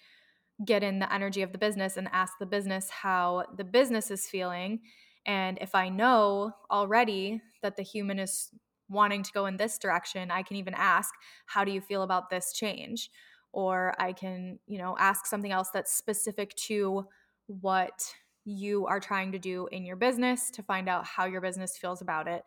[0.65, 4.29] get in the energy of the business and ask the business how the business is
[4.29, 4.83] feeling.
[5.27, 8.51] And if I know already that the human is
[8.89, 11.13] wanting to go in this direction, I can even ask,
[11.47, 13.11] How do you feel about this change?
[13.55, 17.07] Or I can, you know, ask something else that's specific to
[17.47, 18.13] what
[18.45, 22.03] you are trying to do in your business to find out how your business feels
[22.03, 22.43] about it.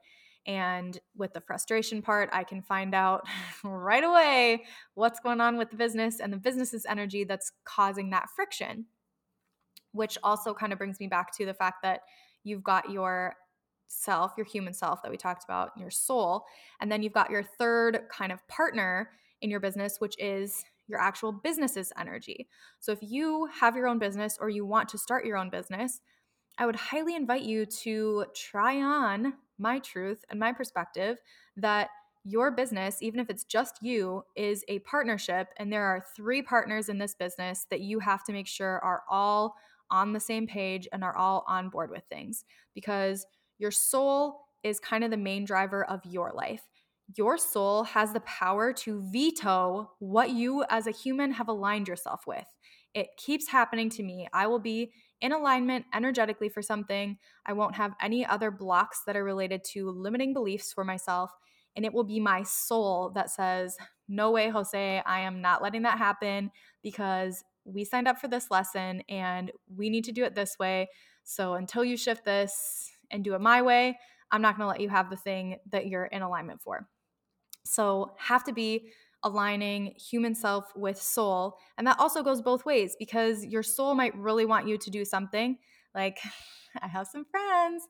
[0.45, 3.25] And with the frustration part, I can find out
[3.63, 8.27] right away what's going on with the business and the business's energy that's causing that
[8.35, 8.85] friction.
[9.93, 12.01] Which also kind of brings me back to the fact that
[12.43, 13.35] you've got your
[13.87, 16.43] self, your human self that we talked about, your soul,
[16.81, 19.09] and then you've got your third kind of partner
[19.41, 22.47] in your business, which is your actual business's energy.
[22.79, 26.01] So if you have your own business or you want to start your own business,
[26.57, 31.17] I would highly invite you to try on my truth and my perspective
[31.55, 31.89] that
[32.23, 35.47] your business, even if it's just you, is a partnership.
[35.57, 39.03] And there are three partners in this business that you have to make sure are
[39.09, 39.55] all
[39.89, 42.43] on the same page and are all on board with things
[42.75, 43.25] because
[43.57, 46.63] your soul is kind of the main driver of your life.
[47.15, 52.27] Your soul has the power to veto what you as a human have aligned yourself
[52.27, 52.45] with.
[52.93, 54.27] It keeps happening to me.
[54.33, 54.91] I will be
[55.21, 57.17] in alignment energetically for something.
[57.45, 61.31] I won't have any other blocks that are related to limiting beliefs for myself.
[61.75, 63.77] And it will be my soul that says,
[64.07, 66.51] No way, Jose, I am not letting that happen
[66.81, 70.89] because we signed up for this lesson and we need to do it this way.
[71.23, 73.97] So until you shift this and do it my way,
[74.31, 76.87] I'm not going to let you have the thing that you're in alignment for.
[77.68, 78.89] So, have to be
[79.24, 81.57] aligning human self with soul.
[81.78, 85.05] And that also goes both ways because your soul might really want you to do
[85.05, 85.57] something.
[85.93, 86.20] Like,
[86.82, 87.84] I have some friends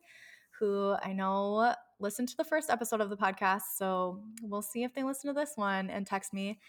[0.60, 3.62] who I know listened to the first episode of the podcast.
[3.76, 6.60] So, we'll see if they listen to this one and text me.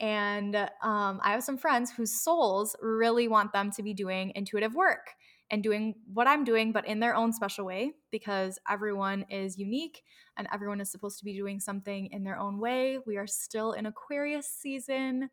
[0.00, 4.74] And um, I have some friends whose souls really want them to be doing intuitive
[4.74, 5.10] work
[5.52, 10.02] and doing what I'm doing, but in their own special way because everyone is unique
[10.38, 12.98] and everyone is supposed to be doing something in their own way.
[13.06, 15.28] We are still in Aquarius season.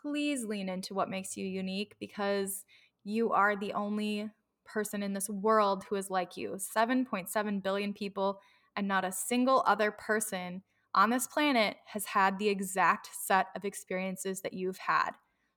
[0.00, 2.64] Please lean into what makes you unique because
[3.04, 4.30] you are the only
[4.64, 8.40] person in this world who is like you 7.7 billion people,
[8.76, 10.62] and not a single other person
[10.94, 15.10] on this planet has had the exact set of experiences that you've had.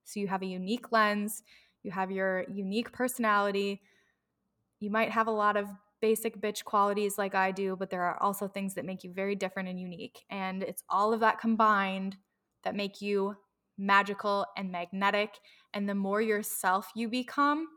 [0.04, 1.44] So you have a unique lens,
[1.84, 3.82] you have your unique personality,
[4.84, 5.70] you might have a lot of
[6.02, 9.36] basic bitch qualities like I do, but there are also things that make you very
[9.36, 10.26] different and unique.
[10.30, 12.18] And it's all of that combined
[12.66, 13.38] that make you
[13.78, 15.40] magical and magnetic.
[15.74, 17.68] And the more yourself you become,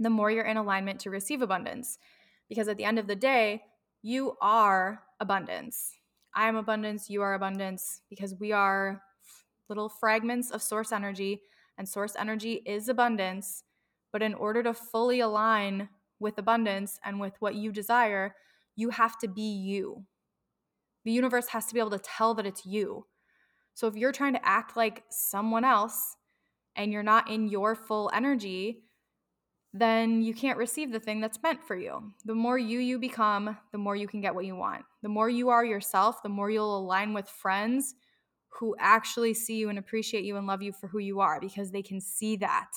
[0.00, 1.98] the more you're in alignment to receive abundance.
[2.48, 3.62] Because at the end of the day,
[4.02, 5.92] you are abundance.
[6.34, 9.00] I am abundance, you are abundance, because we are
[9.68, 11.42] little fragments of source energy,
[11.78, 13.62] and source energy is abundance.
[14.12, 15.88] But in order to fully align
[16.18, 18.34] with abundance and with what you desire,
[18.74, 20.04] you have to be you.
[21.04, 23.06] The universe has to be able to tell that it's you.
[23.74, 26.16] So if you're trying to act like someone else
[26.74, 28.82] and you're not in your full energy,
[29.72, 32.12] then you can't receive the thing that's meant for you.
[32.24, 34.84] The more you you become, the more you can get what you want.
[35.02, 37.94] The more you are yourself, the more you'll align with friends
[38.58, 41.70] who actually see you and appreciate you and love you for who you are because
[41.70, 42.70] they can see that.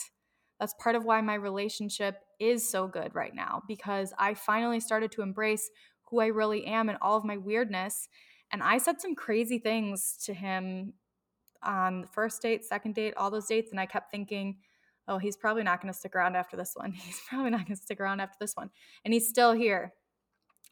[0.60, 5.12] That's part of why my relationship is so good right now because I finally started
[5.14, 5.70] to embrace
[6.10, 8.10] who I really am and all of my weirdness.
[8.52, 10.94] And I said some crazy things to him
[11.64, 13.72] on the first date, second date, all those dates.
[13.72, 14.58] And I kept thinking,
[15.08, 16.92] oh, he's probably not going to stick around after this one.
[17.06, 18.70] He's probably not going to stick around after this one.
[19.04, 19.94] And he's still here.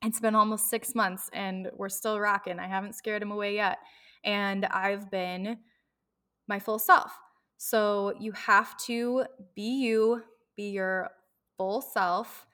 [0.03, 2.59] It's been almost six months and we're still rocking.
[2.59, 3.79] I haven't scared him away yet.
[4.23, 5.57] And I've been
[6.47, 7.11] my full self.
[7.57, 10.23] So you have to be you,
[10.55, 11.09] be your
[11.57, 12.45] full self,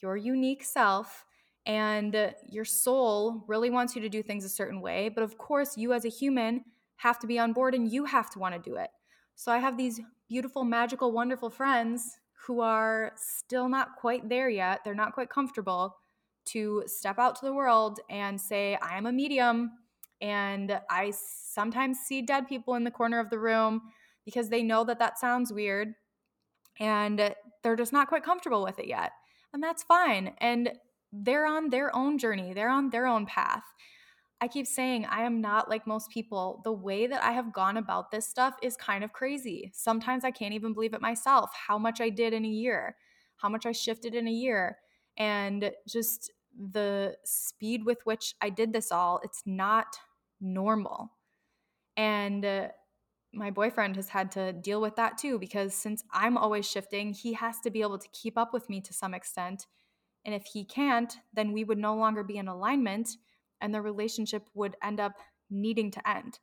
[0.00, 1.24] your unique self,
[1.66, 5.08] and uh, your soul really wants you to do things a certain way.
[5.08, 6.64] But of course, you as a human
[6.96, 8.90] have to be on board and you have to want to do it.
[9.34, 14.80] So I have these beautiful, magical, wonderful friends who are still not quite there yet.
[14.84, 15.96] They're not quite comfortable
[16.46, 19.72] to step out to the world and say, I am a medium.
[20.22, 23.82] And I sometimes see dead people in the corner of the room
[24.26, 25.94] because they know that that sounds weird
[26.78, 29.12] and they're just not quite comfortable with it yet.
[29.54, 30.34] And that's fine.
[30.38, 30.72] And
[31.10, 33.62] they're on their own journey, they're on their own path.
[34.38, 36.60] I keep saying I am not like most people.
[36.62, 39.70] The way that I have gone about this stuff is kind of crazy.
[39.72, 42.96] Sometimes I can't even believe it myself how much I did in a year,
[43.36, 44.76] how much I shifted in a year,
[45.16, 46.30] and just
[46.72, 49.20] the speed with which I did this all.
[49.24, 49.96] It's not
[50.38, 51.12] normal.
[51.96, 52.68] And uh,
[53.36, 57.34] my boyfriend has had to deal with that too because since I'm always shifting, he
[57.34, 59.66] has to be able to keep up with me to some extent.
[60.24, 63.10] And if he can't, then we would no longer be in alignment
[63.60, 65.12] and the relationship would end up
[65.50, 66.38] needing to end.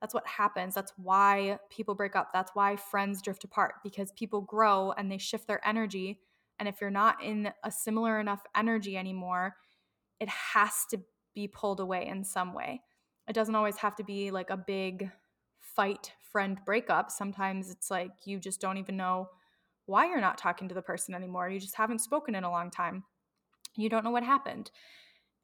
[0.00, 0.74] That's what happens.
[0.74, 2.30] That's why people break up.
[2.32, 6.20] That's why friends drift apart because people grow and they shift their energy.
[6.58, 9.56] And if you're not in a similar enough energy anymore,
[10.20, 11.00] it has to
[11.34, 12.82] be pulled away in some way.
[13.28, 15.10] It doesn't always have to be like a big
[15.58, 17.12] fight friend breakup.
[17.12, 19.28] Sometimes it's like you just don't even know
[19.86, 21.48] why you're not talking to the person anymore.
[21.48, 23.04] You just haven't spoken in a long time.
[23.76, 24.72] You don't know what happened.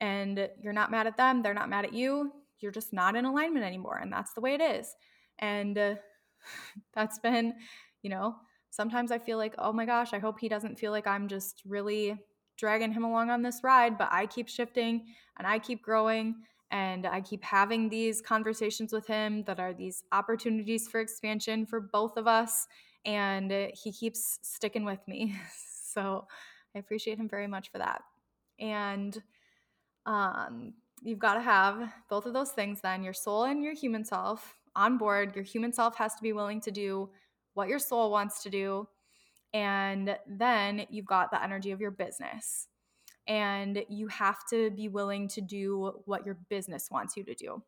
[0.01, 2.33] And you're not mad at them, they're not mad at you.
[2.59, 4.01] You're just not in alignment anymore.
[4.03, 4.93] And that's the way it is.
[5.39, 5.95] And uh,
[6.93, 7.55] that's been,
[8.03, 8.35] you know,
[8.71, 11.63] sometimes I feel like, oh my gosh, I hope he doesn't feel like I'm just
[11.65, 12.19] really
[12.59, 13.97] dragging him along on this ride.
[13.97, 15.07] But I keep shifting
[15.39, 16.35] and I keep growing
[16.71, 21.81] and I keep having these conversations with him that are these opportunities for expansion for
[21.81, 22.69] both of us.
[23.05, 25.37] And he keeps sticking with me.
[25.93, 26.29] So
[26.73, 28.03] I appreciate him very much for that.
[28.61, 29.21] And
[30.07, 34.05] um, you've got to have both of those things then your soul and your human
[34.05, 35.35] self on board.
[35.35, 37.11] Your human self has to be willing to do
[37.55, 38.87] what your soul wants to do.
[39.53, 42.69] And then you've got the energy of your business
[43.31, 47.63] and you have to be willing to do what your business wants you to do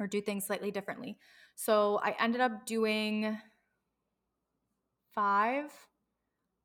[0.00, 1.16] or do things slightly differently.
[1.54, 3.38] So I ended up doing
[5.14, 5.70] five,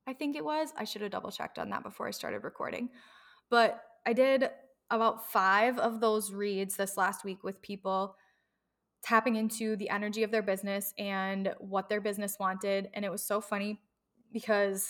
[0.08, 0.74] I think it was.
[0.76, 2.90] I should have double checked on that before I started recording.
[3.52, 4.50] But I did
[4.90, 8.16] about five of those reads this last week with people
[9.04, 12.90] tapping into the energy of their business and what their business wanted.
[12.96, 13.80] And it was so funny
[14.32, 14.90] because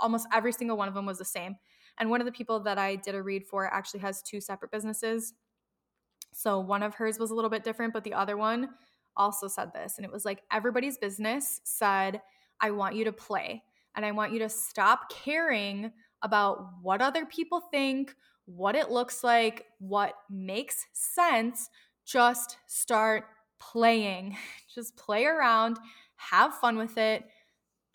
[0.00, 1.56] almost every single one of them was the same.
[1.98, 4.70] And one of the people that I did a read for actually has two separate
[4.70, 5.34] businesses.
[6.32, 8.70] So one of hers was a little bit different, but the other one
[9.16, 9.94] also said this.
[9.96, 12.20] And it was like everybody's business said,
[12.60, 13.62] I want you to play
[13.94, 15.92] and I want you to stop caring
[16.22, 18.14] about what other people think,
[18.46, 21.68] what it looks like, what makes sense.
[22.04, 23.26] Just start
[23.60, 24.36] playing.
[24.74, 25.78] Just play around,
[26.16, 27.24] have fun with it.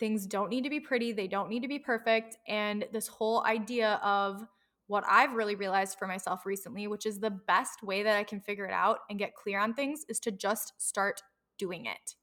[0.00, 2.38] Things don't need to be pretty, they don't need to be perfect.
[2.48, 4.42] And this whole idea of
[4.86, 8.40] what I've really realized for myself recently, which is the best way that I can
[8.40, 11.22] figure it out and get clear on things, is to just start
[11.58, 12.16] doing it.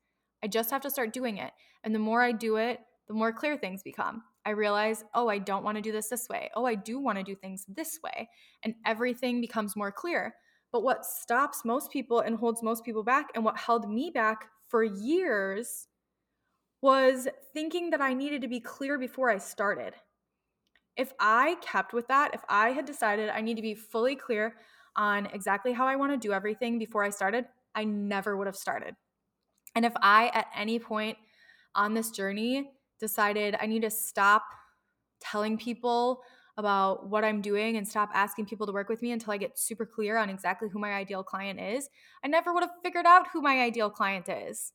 [0.43, 1.51] I just have to start doing it.
[1.83, 4.23] And the more I do it, the more clear things become.
[4.45, 6.49] I realize, oh, I don't want to do this this way.
[6.55, 8.27] Oh, I do want to do things this way.
[8.63, 10.35] And everything becomes more clear.
[10.71, 14.49] But what stops most people and holds most people back, and what held me back
[14.67, 15.87] for years,
[16.87, 19.93] was thinking that I needed to be clear before I started.
[20.95, 24.55] If I kept with that, if I had decided I need to be fully clear
[24.95, 27.43] on exactly how I want to do everything before I started,
[27.75, 28.95] I never would have started.
[29.75, 31.17] And if I at any point
[31.75, 32.71] on this journey
[33.01, 34.43] decided I need to stop
[35.19, 36.21] telling people
[36.55, 39.59] about what I'm doing and stop asking people to work with me until I get
[39.59, 41.89] super clear on exactly who my ideal client is,
[42.23, 44.71] I never would have figured out who my ideal client is.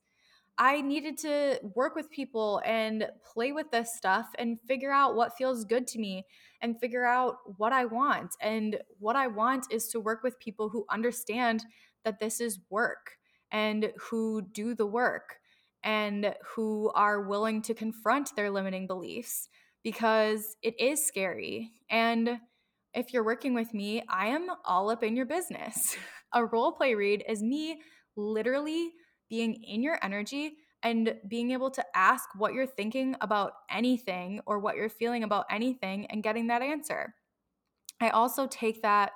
[0.59, 5.37] I needed to work with people and play with this stuff and figure out what
[5.37, 6.27] feels good to me
[6.61, 8.35] and figure out what I want.
[8.41, 11.65] And what I want is to work with people who understand
[12.05, 13.13] that this is work
[13.51, 15.37] and who do the work
[15.83, 19.49] and who are willing to confront their limiting beliefs
[19.83, 21.73] because it is scary.
[21.91, 22.39] And
[22.95, 25.97] if you're working with me, I am all up in your business.
[26.33, 27.81] A role play read is me
[28.17, 28.93] literally
[29.33, 34.59] being in your energy and being able to ask what you're thinking about anything or
[34.59, 37.15] what you're feeling about anything and getting that answer.
[37.99, 39.13] I also take that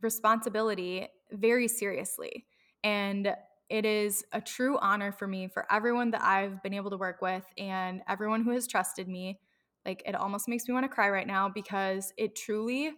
[0.00, 2.46] responsibility very seriously.
[2.84, 3.34] And
[3.68, 7.20] it is a true honor for me for everyone that I've been able to work
[7.20, 9.40] with and everyone who has trusted me.
[9.84, 12.92] Like, it almost makes me want to cry right now because it truly,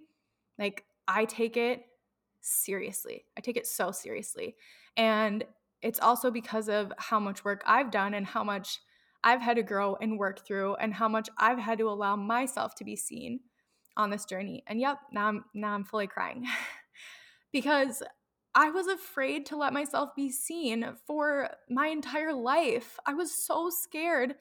[0.59, 1.85] like, I take it
[2.43, 3.25] seriously.
[3.35, 4.57] I take it so seriously.
[4.95, 5.45] And
[5.83, 8.81] it's also because of how much work I've done and how much
[9.25, 12.75] I've had to grow and work through and how much I've had to allow myself
[12.77, 13.41] to be seen
[13.97, 14.65] on this journey.
[14.67, 16.47] And yep, now I'm now I'm fully crying.
[17.53, 18.03] because
[18.55, 22.99] I was afraid to let myself be seen for my entire life.
[23.07, 24.35] I was so scared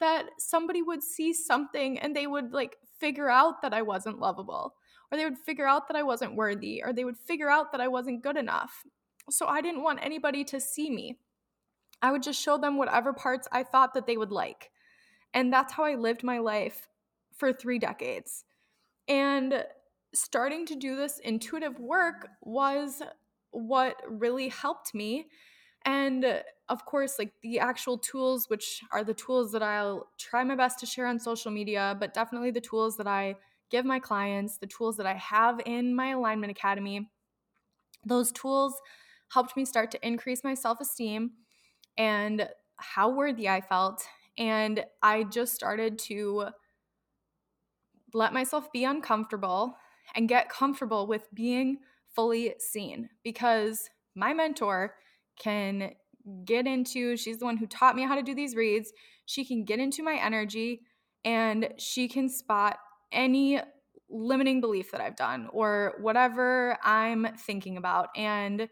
[0.00, 4.74] that somebody would see something and they would like figure out that I wasn't lovable
[5.10, 7.80] or they would figure out that I wasn't worthy, or they would figure out that
[7.80, 8.84] I wasn't good enough.
[9.30, 11.18] So I didn't want anybody to see me.
[12.00, 14.70] I would just show them whatever parts I thought that they would like.
[15.34, 16.88] And that's how I lived my life
[17.36, 18.44] for three decades.
[19.06, 19.64] And
[20.14, 23.02] starting to do this intuitive work was
[23.50, 25.26] what really helped me.
[25.84, 30.54] And of course, like the actual tools, which are the tools that I'll try my
[30.54, 33.36] best to share on social media, but definitely the tools that I
[33.70, 37.10] give my clients, the tools that I have in my alignment academy,
[38.04, 38.80] those tools
[39.30, 41.32] helped me start to increase my self esteem
[41.96, 44.04] and how worthy I felt.
[44.36, 46.48] And I just started to
[48.14, 49.76] let myself be uncomfortable
[50.14, 51.78] and get comfortable with being
[52.14, 54.94] fully seen because my mentor
[55.38, 55.92] can
[56.44, 58.92] get into, she's the one who taught me how to do these reads.
[59.26, 60.82] She can get into my energy
[61.24, 62.78] and she can spot
[63.12, 63.60] any
[64.10, 68.08] limiting belief that I've done or whatever I'm thinking about.
[68.16, 68.68] And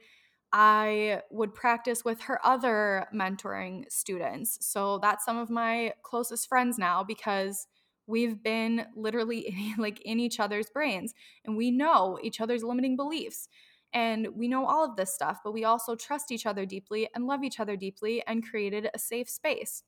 [0.52, 4.58] I would practice with her other mentoring students.
[4.60, 7.66] So that's some of my closest friends now because
[8.06, 12.96] we've been literally in, like in each other's brains and we know each other's limiting
[12.96, 13.48] beliefs.
[13.92, 17.26] And we know all of this stuff, but we also trust each other deeply and
[17.26, 19.84] love each other deeply and created a safe space.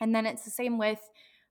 [0.00, 1.00] And then it's the same with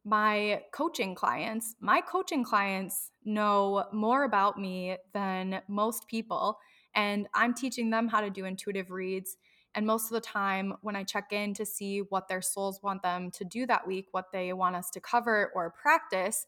[0.03, 1.75] my coaching clients.
[1.79, 6.57] My coaching clients know more about me than most people
[6.99, 9.37] and I'm teaching them how to do intuitive reads.
[9.73, 13.03] And most of the time, when I check in to see what their souls want
[13.03, 16.45] them to do that week, what they want us to cover or practice,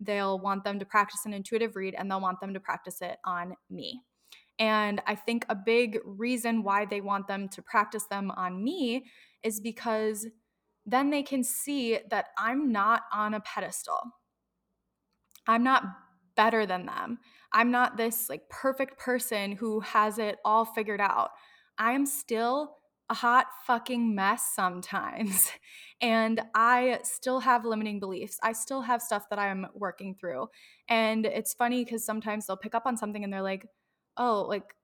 [0.00, 3.18] they'll want them to practice an intuitive read and they'll want them to practice it
[3.24, 4.02] on me.
[4.58, 9.04] And I think a big reason why they want them to practice them on me
[9.44, 10.26] is because
[10.84, 14.00] then they can see that I'm not on a pedestal.
[15.46, 15.84] I'm not
[16.34, 17.18] better than them.
[17.52, 21.30] I'm not this like perfect person who has it all figured out.
[21.78, 22.76] I am still
[23.10, 25.50] a hot fucking mess sometimes.
[26.04, 28.36] And I still have limiting beliefs.
[28.42, 30.48] I still have stuff that I'm working through.
[30.88, 33.68] And it's funny because sometimes they'll pick up on something and they're like,
[34.16, 34.74] oh, like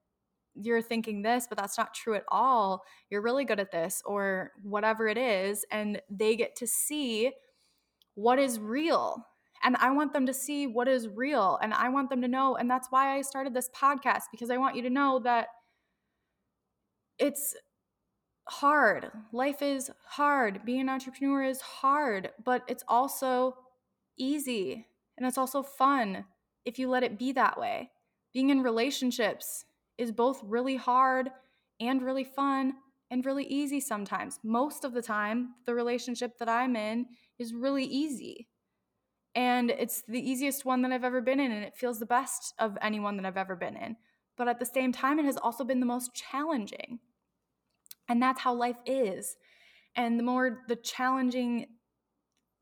[0.54, 2.82] you're thinking this, but that's not true at all.
[3.10, 5.64] You're really good at this, or whatever it is.
[5.72, 7.32] And they get to see
[8.14, 9.26] what is real
[9.62, 12.56] and I want them to see what is real and I want them to know.
[12.56, 15.48] And that's why I started this podcast because I want you to know that
[17.18, 17.56] it's
[18.48, 19.10] hard.
[19.32, 20.64] Life is hard.
[20.64, 23.56] Being an entrepreneur is hard, but it's also
[24.16, 24.86] easy
[25.16, 26.24] and it's also fun
[26.64, 27.90] if you let it be that way.
[28.32, 29.64] Being in relationships
[29.96, 31.30] is both really hard
[31.80, 32.74] and really fun
[33.10, 34.38] and really easy sometimes.
[34.44, 37.06] Most of the time, the relationship that I'm in
[37.38, 38.48] is really easy
[39.38, 42.54] and it's the easiest one that I've ever been in, and it feels the best
[42.58, 43.94] of anyone that I've ever been in.
[44.36, 46.98] But at the same time, it has also been the most challenging.
[48.08, 49.36] And that's how life is.
[49.94, 51.66] And the more the challenging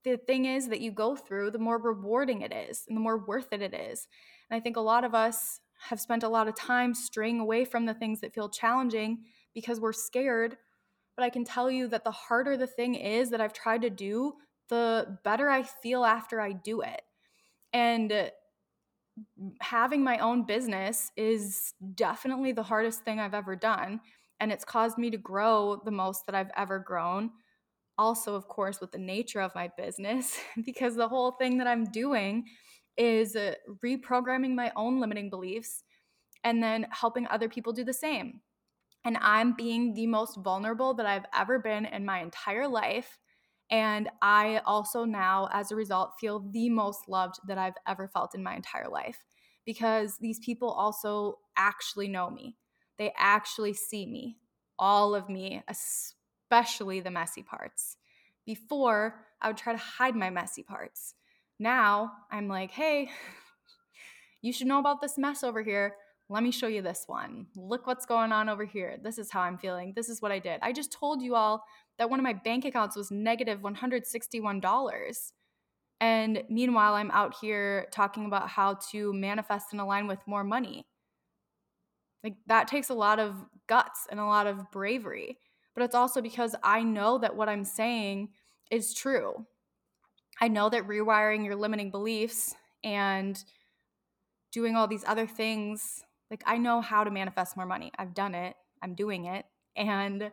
[0.04, 3.24] the thing is that you go through, the more rewarding it is and the more
[3.24, 4.06] worth it it is.
[4.50, 7.64] And I think a lot of us have spent a lot of time straying away
[7.64, 9.24] from the things that feel challenging
[9.54, 10.58] because we're scared.
[11.16, 13.90] But I can tell you that the harder the thing is that I've tried to
[13.90, 14.34] do,
[14.68, 17.02] the better I feel after I do it.
[17.72, 18.26] And uh,
[19.60, 24.00] having my own business is definitely the hardest thing I've ever done.
[24.40, 27.30] And it's caused me to grow the most that I've ever grown.
[27.98, 31.84] Also, of course, with the nature of my business, because the whole thing that I'm
[31.84, 32.44] doing
[32.96, 33.54] is uh,
[33.84, 35.82] reprogramming my own limiting beliefs
[36.44, 38.40] and then helping other people do the same.
[39.04, 43.18] And I'm being the most vulnerable that I've ever been in my entire life.
[43.70, 48.34] And I also now, as a result, feel the most loved that I've ever felt
[48.34, 49.24] in my entire life
[49.64, 52.56] because these people also actually know me.
[52.98, 54.38] They actually see me,
[54.78, 57.96] all of me, especially the messy parts.
[58.46, 61.14] Before, I would try to hide my messy parts.
[61.58, 63.10] Now, I'm like, hey,
[64.42, 65.96] you should know about this mess over here.
[66.28, 67.46] Let me show you this one.
[67.54, 68.98] Look what's going on over here.
[69.00, 69.92] This is how I'm feeling.
[69.94, 70.58] This is what I did.
[70.60, 71.64] I just told you all
[71.98, 75.32] that one of my bank accounts was negative $161.
[76.00, 80.84] And meanwhile, I'm out here talking about how to manifest and align with more money.
[82.24, 83.36] Like that takes a lot of
[83.68, 85.38] guts and a lot of bravery.
[85.74, 88.30] But it's also because I know that what I'm saying
[88.70, 89.46] is true.
[90.40, 93.42] I know that rewiring your limiting beliefs and
[94.52, 97.92] doing all these other things, like I know how to manifest more money.
[97.98, 99.44] I've done it, I'm doing it.
[99.76, 100.30] And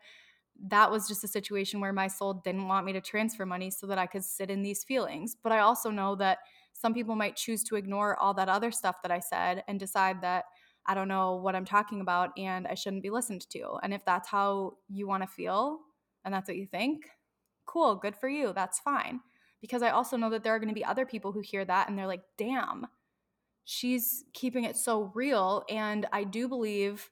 [0.68, 3.88] that was just a situation where my soul didn't want me to transfer money so
[3.88, 5.36] that I could sit in these feelings.
[5.41, 6.40] But I also know that
[6.74, 10.22] some people might choose to ignore all that other stuff that I said and decide
[10.22, 10.45] that
[10.86, 13.78] I don't know what I'm talking about and I shouldn't be listened to.
[13.84, 15.80] And if that's how you want to feel
[16.26, 17.06] and that's what you think,
[17.65, 18.53] cool, good for you.
[18.53, 19.22] That's fine.
[19.61, 21.88] Because I also know that there are going to be other people who hear that
[21.88, 22.86] and they're like, damn,
[23.65, 25.64] she's keeping it so real.
[25.69, 27.10] And I do believe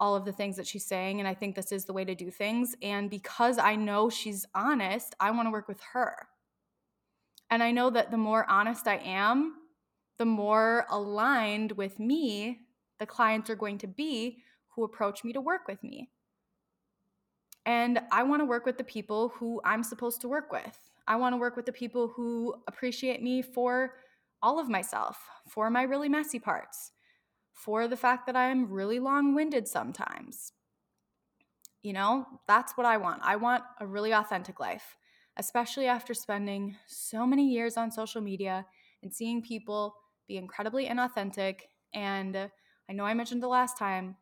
[0.00, 1.20] all of the things that she's saying.
[1.20, 2.74] And I think this is the way to do things.
[2.82, 6.28] And because I know she's honest, I want to work with her.
[7.50, 9.54] And I know that the more honest I am,
[10.18, 12.60] the more aligned with me
[12.98, 14.38] the clients are going to be
[14.68, 16.10] who approach me to work with me.
[17.66, 20.78] And I want to work with the people who I'm supposed to work with.
[21.06, 23.94] I want to work with the people who appreciate me for
[24.44, 25.16] all of myself,
[25.48, 26.92] for my really messy parts,
[27.50, 30.52] for the fact that I'm really long winded sometimes.
[31.82, 33.22] You know, that's what I want.
[33.24, 34.98] I want a really authentic life,
[35.38, 38.66] especially after spending so many years on social media
[39.02, 39.94] and seeing people
[40.28, 41.60] be incredibly inauthentic.
[41.94, 44.16] And I know I mentioned the last time,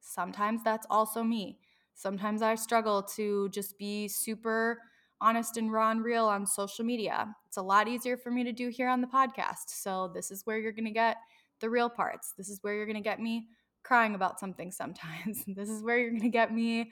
[0.00, 1.58] sometimes that's also me.
[1.94, 4.78] Sometimes I struggle to just be super
[5.24, 7.34] honest and raw and real on social media.
[7.46, 9.68] It's a lot easier for me to do here on the podcast.
[9.68, 11.16] So, this is where you're going to get
[11.60, 12.34] the real parts.
[12.36, 13.48] This is where you're going to get me
[13.82, 15.42] crying about something sometimes.
[15.48, 16.90] this is where you're going to get me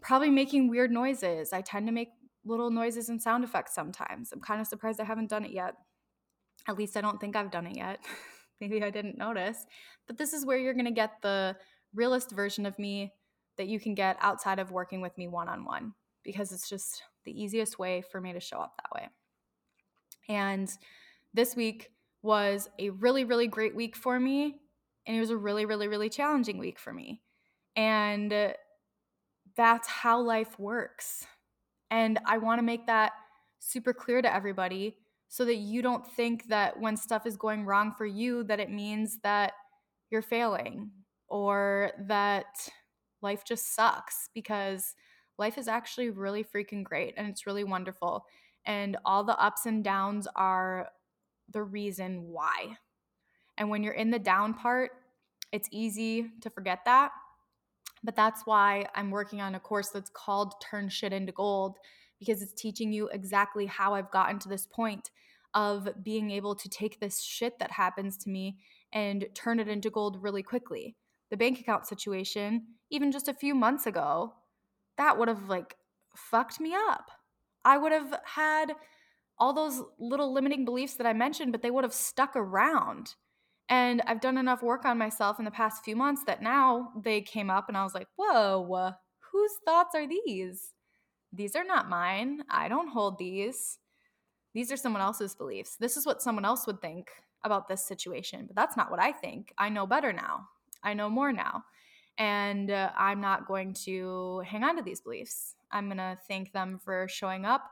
[0.00, 1.52] probably making weird noises.
[1.52, 2.10] I tend to make
[2.44, 4.30] little noises and sound effects sometimes.
[4.32, 5.74] I'm kind of surprised I haven't done it yet.
[6.68, 7.98] At least I don't think I've done it yet.
[8.60, 9.66] Maybe I didn't notice.
[10.06, 11.56] But this is where you're going to get the
[11.92, 13.12] realest version of me
[13.58, 15.92] that you can get outside of working with me one on one
[16.24, 19.08] because it's just the easiest way for me to show up that way.
[20.28, 20.70] And
[21.34, 21.90] this week
[22.22, 24.56] was a really, really great week for me.
[25.06, 27.22] And it was a really, really, really challenging week for me.
[27.76, 28.52] And uh,
[29.56, 31.26] that's how life works.
[31.90, 33.12] And I want to make that
[33.58, 34.96] super clear to everybody
[35.28, 38.70] so that you don't think that when stuff is going wrong for you that it
[38.70, 39.52] means that
[40.10, 40.90] you're failing
[41.28, 42.68] or that
[43.22, 44.94] life just sucks because
[45.40, 48.26] life is actually really freaking great and it's really wonderful.
[48.66, 50.90] And all the ups and downs are
[51.50, 52.76] the reason why.
[53.58, 54.92] And when you're in the down part,
[55.50, 57.10] it's easy to forget that.
[58.04, 61.78] But that's why I'm working on a course that's called Turn Shit into Gold
[62.18, 65.10] because it's teaching you exactly how I've gotten to this point
[65.54, 68.58] of being able to take this shit that happens to me
[68.92, 70.96] and turn it into gold really quickly.
[71.30, 74.34] The bank account situation even just a few months ago,
[75.00, 75.76] that would have like
[76.14, 77.10] fucked me up.
[77.64, 78.74] I would have had
[79.38, 83.14] all those little limiting beliefs that I mentioned, but they would have stuck around.
[83.70, 87.22] And I've done enough work on myself in the past few months that now they
[87.22, 88.92] came up and I was like, whoa,
[89.32, 90.74] whose thoughts are these?
[91.32, 92.42] These are not mine.
[92.50, 93.78] I don't hold these.
[94.52, 95.76] These are someone else's beliefs.
[95.80, 97.08] This is what someone else would think
[97.42, 99.54] about this situation, but that's not what I think.
[99.56, 100.48] I know better now.
[100.82, 101.64] I know more now.
[102.20, 105.54] And uh, I'm not going to hang on to these beliefs.
[105.72, 107.62] I'm going to thank them for showing up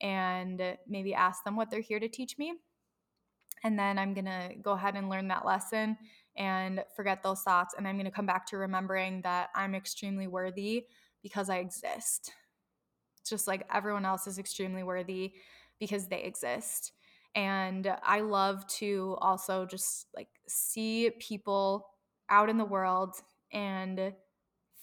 [0.00, 2.54] and maybe ask them what they're here to teach me.
[3.62, 5.96] And then I'm going to go ahead and learn that lesson
[6.36, 7.74] and forget those thoughts.
[7.78, 10.86] And I'm going to come back to remembering that I'm extremely worthy
[11.22, 12.32] because I exist.
[13.24, 15.34] Just like everyone else is extremely worthy
[15.78, 16.90] because they exist.
[17.36, 21.86] And I love to also just like see people
[22.28, 23.14] out in the world
[23.52, 24.12] and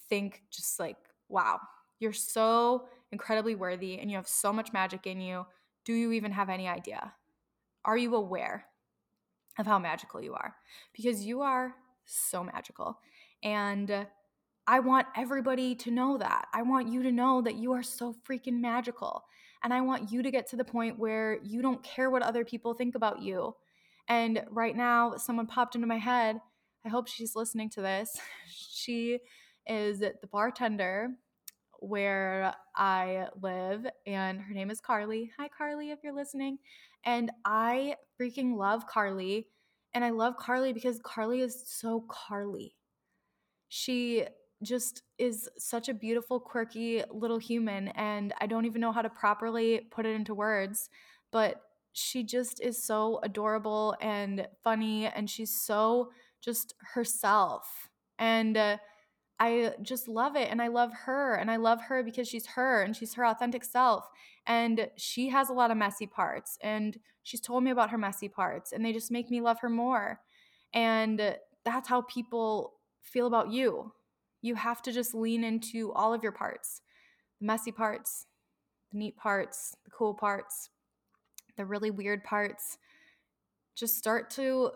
[0.10, 0.98] think just like,
[1.28, 1.60] wow,
[2.00, 5.46] you're so incredibly worthy and you have so much magic in you.
[5.86, 7.14] Do you even have any idea?
[7.86, 8.66] Are you aware
[9.58, 10.56] of how magical you are?
[10.94, 11.74] Because you are
[12.06, 13.00] so magical.
[13.44, 14.08] And
[14.68, 16.48] I want everybody to know that.
[16.54, 19.24] I want you to know that you are so freaking magical.
[19.64, 22.46] And I want you to get to the point where you don't care what other
[22.46, 23.56] people think about you.
[24.08, 26.40] And right now, someone popped into my head
[26.86, 28.18] I hope she's listening to this.
[28.72, 29.20] She
[29.68, 31.10] is the bartender
[31.80, 35.32] where I live, and her name is Carly.
[35.38, 36.60] Hi, Carly, if you're listening.
[37.04, 39.48] And I freaking love Carly.
[39.94, 42.76] And I love Carly because Carly is so Carly.
[43.68, 44.26] She
[44.64, 47.90] just is such a beautiful, quirky little human.
[47.90, 50.90] And I don't even know how to properly put it into words,
[51.32, 51.62] but
[51.94, 55.08] she just is so adorable and funny.
[55.08, 56.12] And she's so
[56.42, 57.90] just herself.
[58.18, 58.78] And uh,
[59.40, 60.50] I just love it.
[60.50, 61.36] And I love her.
[61.36, 64.06] And I love her because she's her and she's her authentic self.
[64.46, 66.58] And she has a lot of messy parts.
[66.62, 68.72] And she's told me about her messy parts.
[68.72, 70.20] And they just make me love her more.
[70.74, 71.36] And
[71.66, 73.94] that's how people feel about you.
[74.42, 76.82] You have to just lean into all of your parts
[77.40, 78.26] the messy parts,
[78.92, 80.70] the neat parts, the cool parts,
[81.56, 82.78] the really weird parts.
[83.76, 84.72] Just start to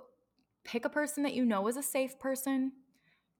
[0.65, 2.71] pick a person that you know is a safe person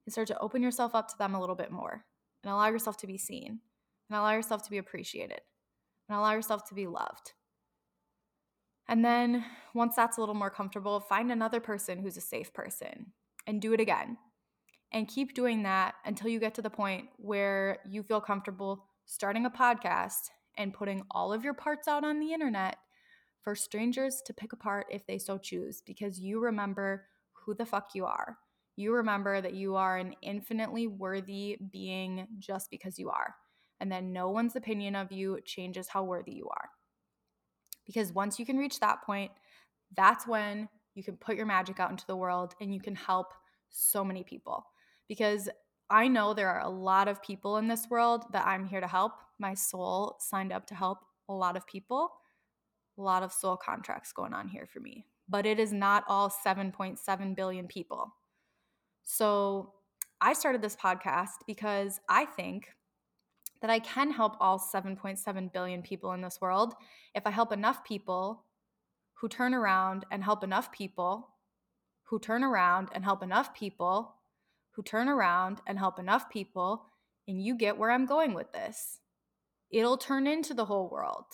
[0.05, 2.05] and start to open yourself up to them a little bit more
[2.43, 3.59] and allow yourself to be seen
[4.09, 5.41] and allow yourself to be appreciated
[6.09, 7.33] and allow yourself to be loved.
[8.87, 13.13] And then once that's a little more comfortable, find another person who's a safe person
[13.47, 14.17] and do it again.
[14.91, 19.45] And keep doing that until you get to the point where you feel comfortable starting
[19.45, 22.77] a podcast and putting all of your parts out on the internet
[23.41, 27.05] for strangers to pick apart if they so choose, because you remember
[27.45, 28.37] who the fuck you are.
[28.75, 33.35] You remember that you are an infinitely worthy being just because you are,
[33.79, 36.69] and that no one's opinion of you changes how worthy you are.
[37.85, 39.31] Because once you can reach that point,
[39.95, 43.33] that's when you can put your magic out into the world and you can help
[43.69, 44.65] so many people.
[45.07, 45.49] Because
[45.89, 48.87] I know there are a lot of people in this world that I'm here to
[48.87, 49.13] help.
[49.37, 50.99] My soul signed up to help
[51.29, 52.09] a lot of people.
[52.97, 55.05] A lot of soul contracts going on here for me.
[55.29, 58.13] But it is not all 7.7 billion people.
[59.03, 59.73] So
[60.21, 62.69] I started this podcast because I think
[63.61, 66.73] that I can help all 7.7 billion people in this world
[67.15, 68.43] if I help enough people
[69.13, 71.29] who turn around and help enough people
[72.03, 74.15] who turn around and help enough people
[74.71, 76.85] who turn around and help enough people,
[77.27, 78.99] and you get where I'm going with this.
[79.69, 81.25] It'll turn into the whole world.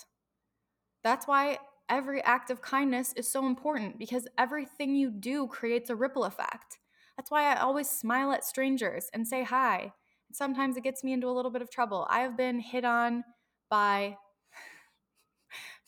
[1.04, 1.58] That's why
[1.90, 6.78] every act of kindness is so important because everything you do creates a ripple effect.
[7.18, 9.94] That's why I always smile at strangers and say hi
[10.32, 12.08] sometimes it gets me into a little bit of trouble.
[12.10, 13.24] I have been hit on
[13.70, 14.18] by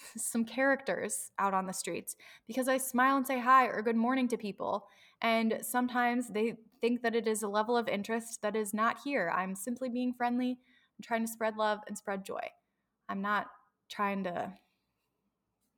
[0.17, 2.15] some characters out on the streets
[2.47, 4.85] because I smile and say hi or good morning to people.
[5.21, 9.31] And sometimes they think that it is a level of interest that is not here.
[9.35, 10.51] I'm simply being friendly.
[10.51, 12.41] I'm trying to spread love and spread joy.
[13.07, 13.47] I'm not
[13.89, 14.51] trying to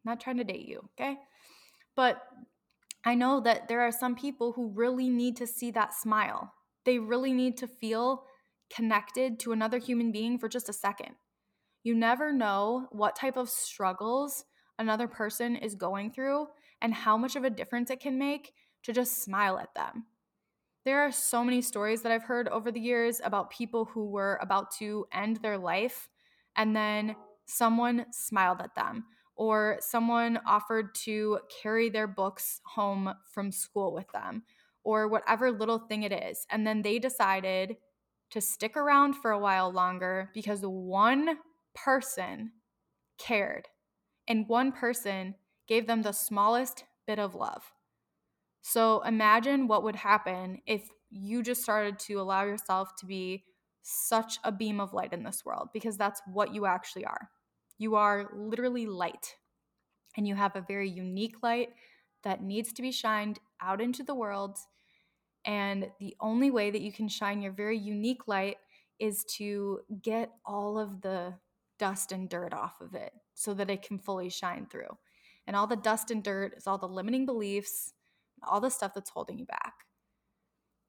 [0.05, 1.17] not trying to date you, okay?
[1.95, 2.21] But
[3.05, 6.53] I know that there are some people who really need to see that smile.
[6.85, 8.23] They really need to feel
[8.73, 11.15] connected to another human being for just a second.
[11.84, 14.45] You never know what type of struggles
[14.80, 16.47] another person is going through
[16.81, 18.53] and how much of a difference it can make
[18.84, 20.05] to just smile at them.
[20.85, 24.38] There are so many stories that I've heard over the years about people who were
[24.41, 26.09] about to end their life
[26.55, 27.15] and then
[27.45, 29.05] someone smiled at them
[29.35, 34.43] or someone offered to carry their books home from school with them
[34.84, 36.45] or whatever little thing it is.
[36.49, 37.77] And then they decided
[38.31, 41.38] to stick around for a while longer because one
[41.76, 42.51] person
[43.18, 43.68] cared
[44.27, 45.35] and one person
[45.68, 47.64] gave them the smallest bit of love.
[48.61, 53.43] So imagine what would happen if you just started to allow yourself to be
[53.84, 57.30] such a beam of light in this world because that's what you actually are.
[57.84, 59.35] You are literally light,
[60.18, 61.69] and you have a very unique light
[62.23, 64.57] that needs to be shined out into the world
[65.45, 68.57] and the only way that you can shine your very unique light
[68.99, 71.34] is to get all of the
[71.80, 74.97] dust and dirt off of it so that it can fully shine through.
[75.45, 77.93] And all the dust and dirt is all the limiting beliefs,
[78.47, 79.73] all the stuff that's holding you back.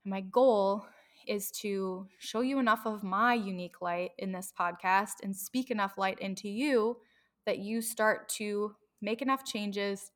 [0.04, 0.86] And my goal
[1.26, 5.98] is to show you enough of my unique light in this podcast and speak enough
[5.98, 6.98] light into you
[7.46, 10.12] that you start to make enough changes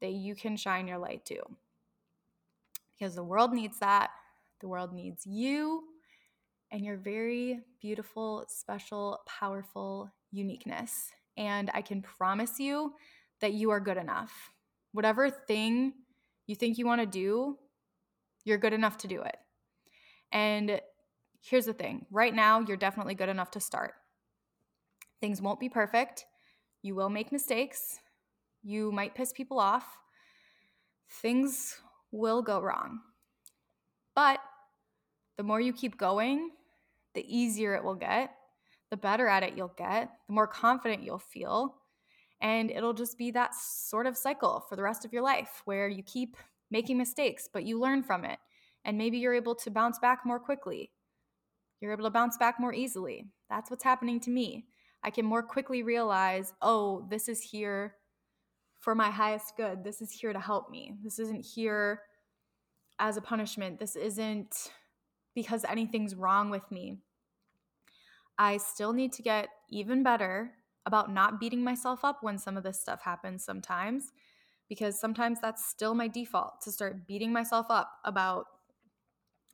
[0.00, 1.42] that you can shine your light too
[2.98, 4.10] because the world needs that.
[4.60, 5.84] The world needs you
[6.72, 11.10] and your very beautiful, special, powerful uniqueness.
[11.36, 12.94] And I can promise you
[13.40, 14.32] that you are good enough.
[14.92, 15.92] Whatever thing
[16.46, 17.58] you think you want to do,
[18.44, 19.36] you're good enough to do it.
[20.32, 20.80] And
[21.40, 23.94] here's the thing right now, you're definitely good enough to start.
[25.20, 26.26] Things won't be perfect.
[26.82, 28.00] You will make mistakes.
[28.62, 29.98] You might piss people off.
[31.08, 31.80] Things
[32.10, 33.00] will go wrong.
[34.14, 34.40] But
[35.36, 36.50] the more you keep going,
[37.14, 38.30] the easier it will get,
[38.90, 41.76] the better at it you'll get, the more confident you'll feel.
[42.40, 45.88] And it'll just be that sort of cycle for the rest of your life where
[45.88, 46.36] you keep
[46.70, 48.38] making mistakes, but you learn from it.
[48.86, 50.92] And maybe you're able to bounce back more quickly.
[51.80, 53.26] You're able to bounce back more easily.
[53.50, 54.68] That's what's happening to me.
[55.02, 57.96] I can more quickly realize, oh, this is here
[58.78, 59.82] for my highest good.
[59.82, 60.94] This is here to help me.
[61.02, 62.02] This isn't here
[63.00, 63.80] as a punishment.
[63.80, 64.70] This isn't
[65.34, 66.98] because anything's wrong with me.
[68.38, 70.52] I still need to get even better
[70.86, 74.12] about not beating myself up when some of this stuff happens sometimes,
[74.68, 78.46] because sometimes that's still my default to start beating myself up about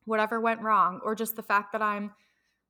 [0.04, 2.12] whatever went wrong or just the fact that I'm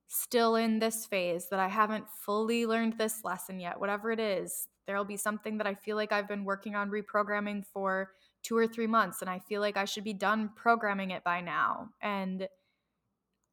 [0.08, 4.68] still in this phase, that I haven't fully learned this lesson yet, whatever it is,
[4.86, 8.10] there'll be something that I feel like I've been working on reprogramming for
[8.42, 11.40] two or three months and I feel like I should be done programming it by
[11.40, 11.90] now.
[12.00, 12.48] And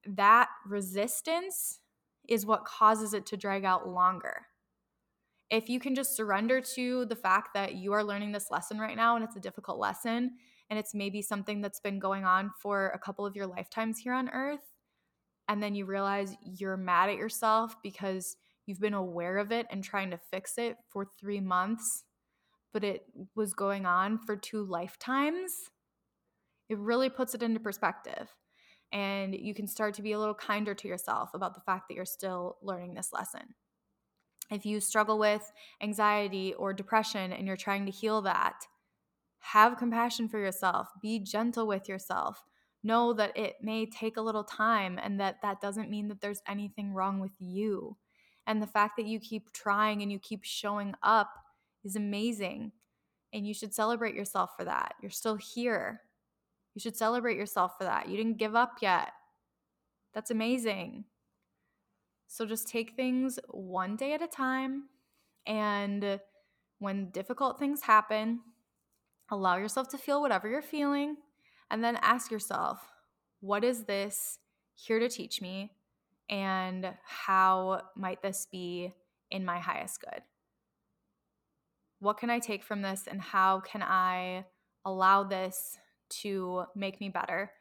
[0.05, 1.79] that resistance
[2.27, 4.47] is what causes it to drag out longer.
[5.49, 8.95] If you can just surrender to the fact that you are learning this lesson right
[8.95, 10.33] now and it's a difficult lesson
[10.69, 14.13] and it's maybe something that's been going on for a couple of your lifetimes here
[14.13, 14.73] on earth,
[15.47, 19.83] and then you realize you're mad at yourself because you've been aware of it and
[19.83, 22.03] trying to fix it for three months,
[22.71, 23.03] but it
[23.35, 25.53] was going on for two lifetimes,
[26.69, 28.29] it really puts it into perspective.
[28.91, 31.95] And you can start to be a little kinder to yourself about the fact that
[31.95, 33.55] you're still learning this lesson.
[34.51, 35.51] If you struggle with
[35.81, 38.55] anxiety or depression and you're trying to heal that,
[39.39, 42.43] have compassion for yourself, be gentle with yourself.
[42.83, 46.41] Know that it may take a little time and that that doesn't mean that there's
[46.47, 47.97] anything wrong with you.
[48.47, 51.29] And the fact that you keep trying and you keep showing up
[51.83, 52.71] is amazing.
[53.33, 54.95] And you should celebrate yourself for that.
[55.01, 56.01] You're still here.
[56.73, 58.07] You should celebrate yourself for that.
[58.07, 59.09] You didn't give up yet.
[60.13, 61.05] That's amazing.
[62.27, 64.83] So just take things one day at a time.
[65.45, 66.19] And
[66.79, 68.39] when difficult things happen,
[69.31, 71.17] allow yourself to feel whatever you're feeling.
[71.71, 72.79] And then ask yourself,
[73.41, 74.39] what is this
[74.75, 75.71] here to teach me?
[76.29, 78.93] And how might this be
[79.31, 80.21] in my highest good?
[81.99, 83.03] What can I take from this?
[83.09, 84.45] And how can I
[84.85, 85.77] allow this
[86.21, 87.51] to make me better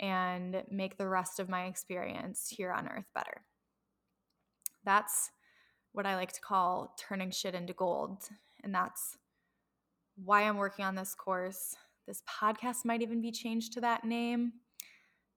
[0.00, 3.42] and make the rest of my experience here on earth better?
[4.84, 5.30] That's
[5.92, 8.24] what I like to call turning shit into gold.
[8.62, 9.16] And that's
[10.16, 11.74] why I'm working on this course.
[12.06, 14.52] This podcast might even be changed to that name.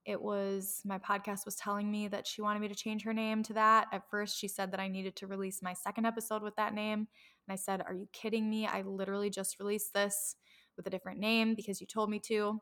[0.05, 3.43] It was my podcast was telling me that she wanted me to change her name
[3.43, 3.87] to that.
[3.91, 6.99] At first, she said that I needed to release my second episode with that name.
[6.99, 8.65] And I said, Are you kidding me?
[8.65, 10.35] I literally just released this
[10.77, 12.61] with a different name because you told me to.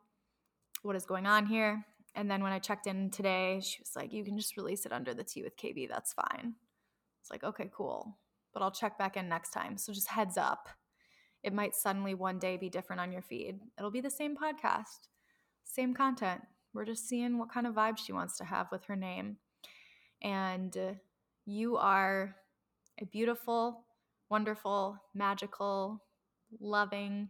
[0.82, 1.86] What is going on here?
[2.16, 4.92] And then when I checked in today, she was like, You can just release it
[4.92, 5.88] under the T with KB.
[5.88, 6.56] That's fine.
[7.22, 8.20] It's like, okay, cool.
[8.54, 9.78] But I'll check back in next time.
[9.78, 10.70] So just heads up.
[11.46, 13.60] It might suddenly one day be different on your feed.
[13.78, 15.10] It'll be the same podcast,
[15.64, 16.42] same content.
[16.74, 19.38] We're just seeing what kind of vibe she wants to have with her name.
[20.24, 20.94] And uh,
[21.46, 22.36] you are
[23.00, 23.86] a beautiful,
[24.28, 26.02] wonderful, magical,
[26.60, 27.30] loving,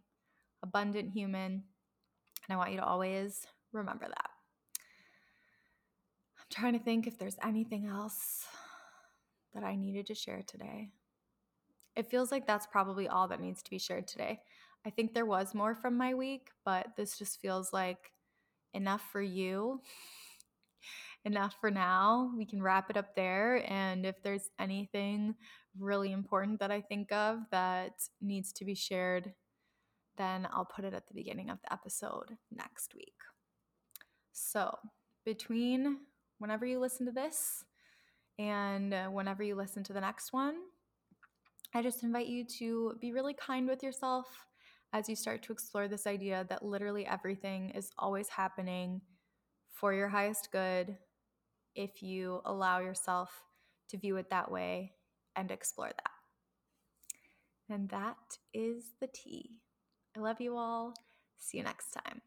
[0.64, 1.52] abundant human.
[1.52, 4.30] And I want you to always remember that.
[6.40, 8.46] I'm trying to think if there's anything else
[9.54, 10.92] that I needed to share today.
[11.96, 14.42] It feels like that's probably all that needs to be shared today.
[14.86, 18.12] I think there was more from my week, but this just feels like
[18.74, 19.82] enough for you.
[21.26, 22.32] enough for now.
[22.38, 23.64] We can wrap it up there.
[23.70, 25.36] And if there's anything
[25.78, 29.34] really important that I think of that needs to be shared,
[30.18, 33.16] then I'll put it at the beginning of the episode next week.
[34.32, 34.78] So,
[35.26, 35.98] between
[36.38, 37.64] whenever you listen to this
[38.38, 40.56] and uh, whenever you listen to the next one,
[41.76, 44.28] I just invite you to be really kind with yourself
[44.94, 49.02] as you start to explore this idea that literally everything is always happening
[49.74, 50.96] for your highest good
[51.76, 53.30] if you allow yourself
[53.90, 54.94] to view it that way
[55.36, 56.12] and explore that.
[57.70, 59.60] And that is the tea.
[60.16, 60.94] I love you all.
[61.40, 62.22] See you next time.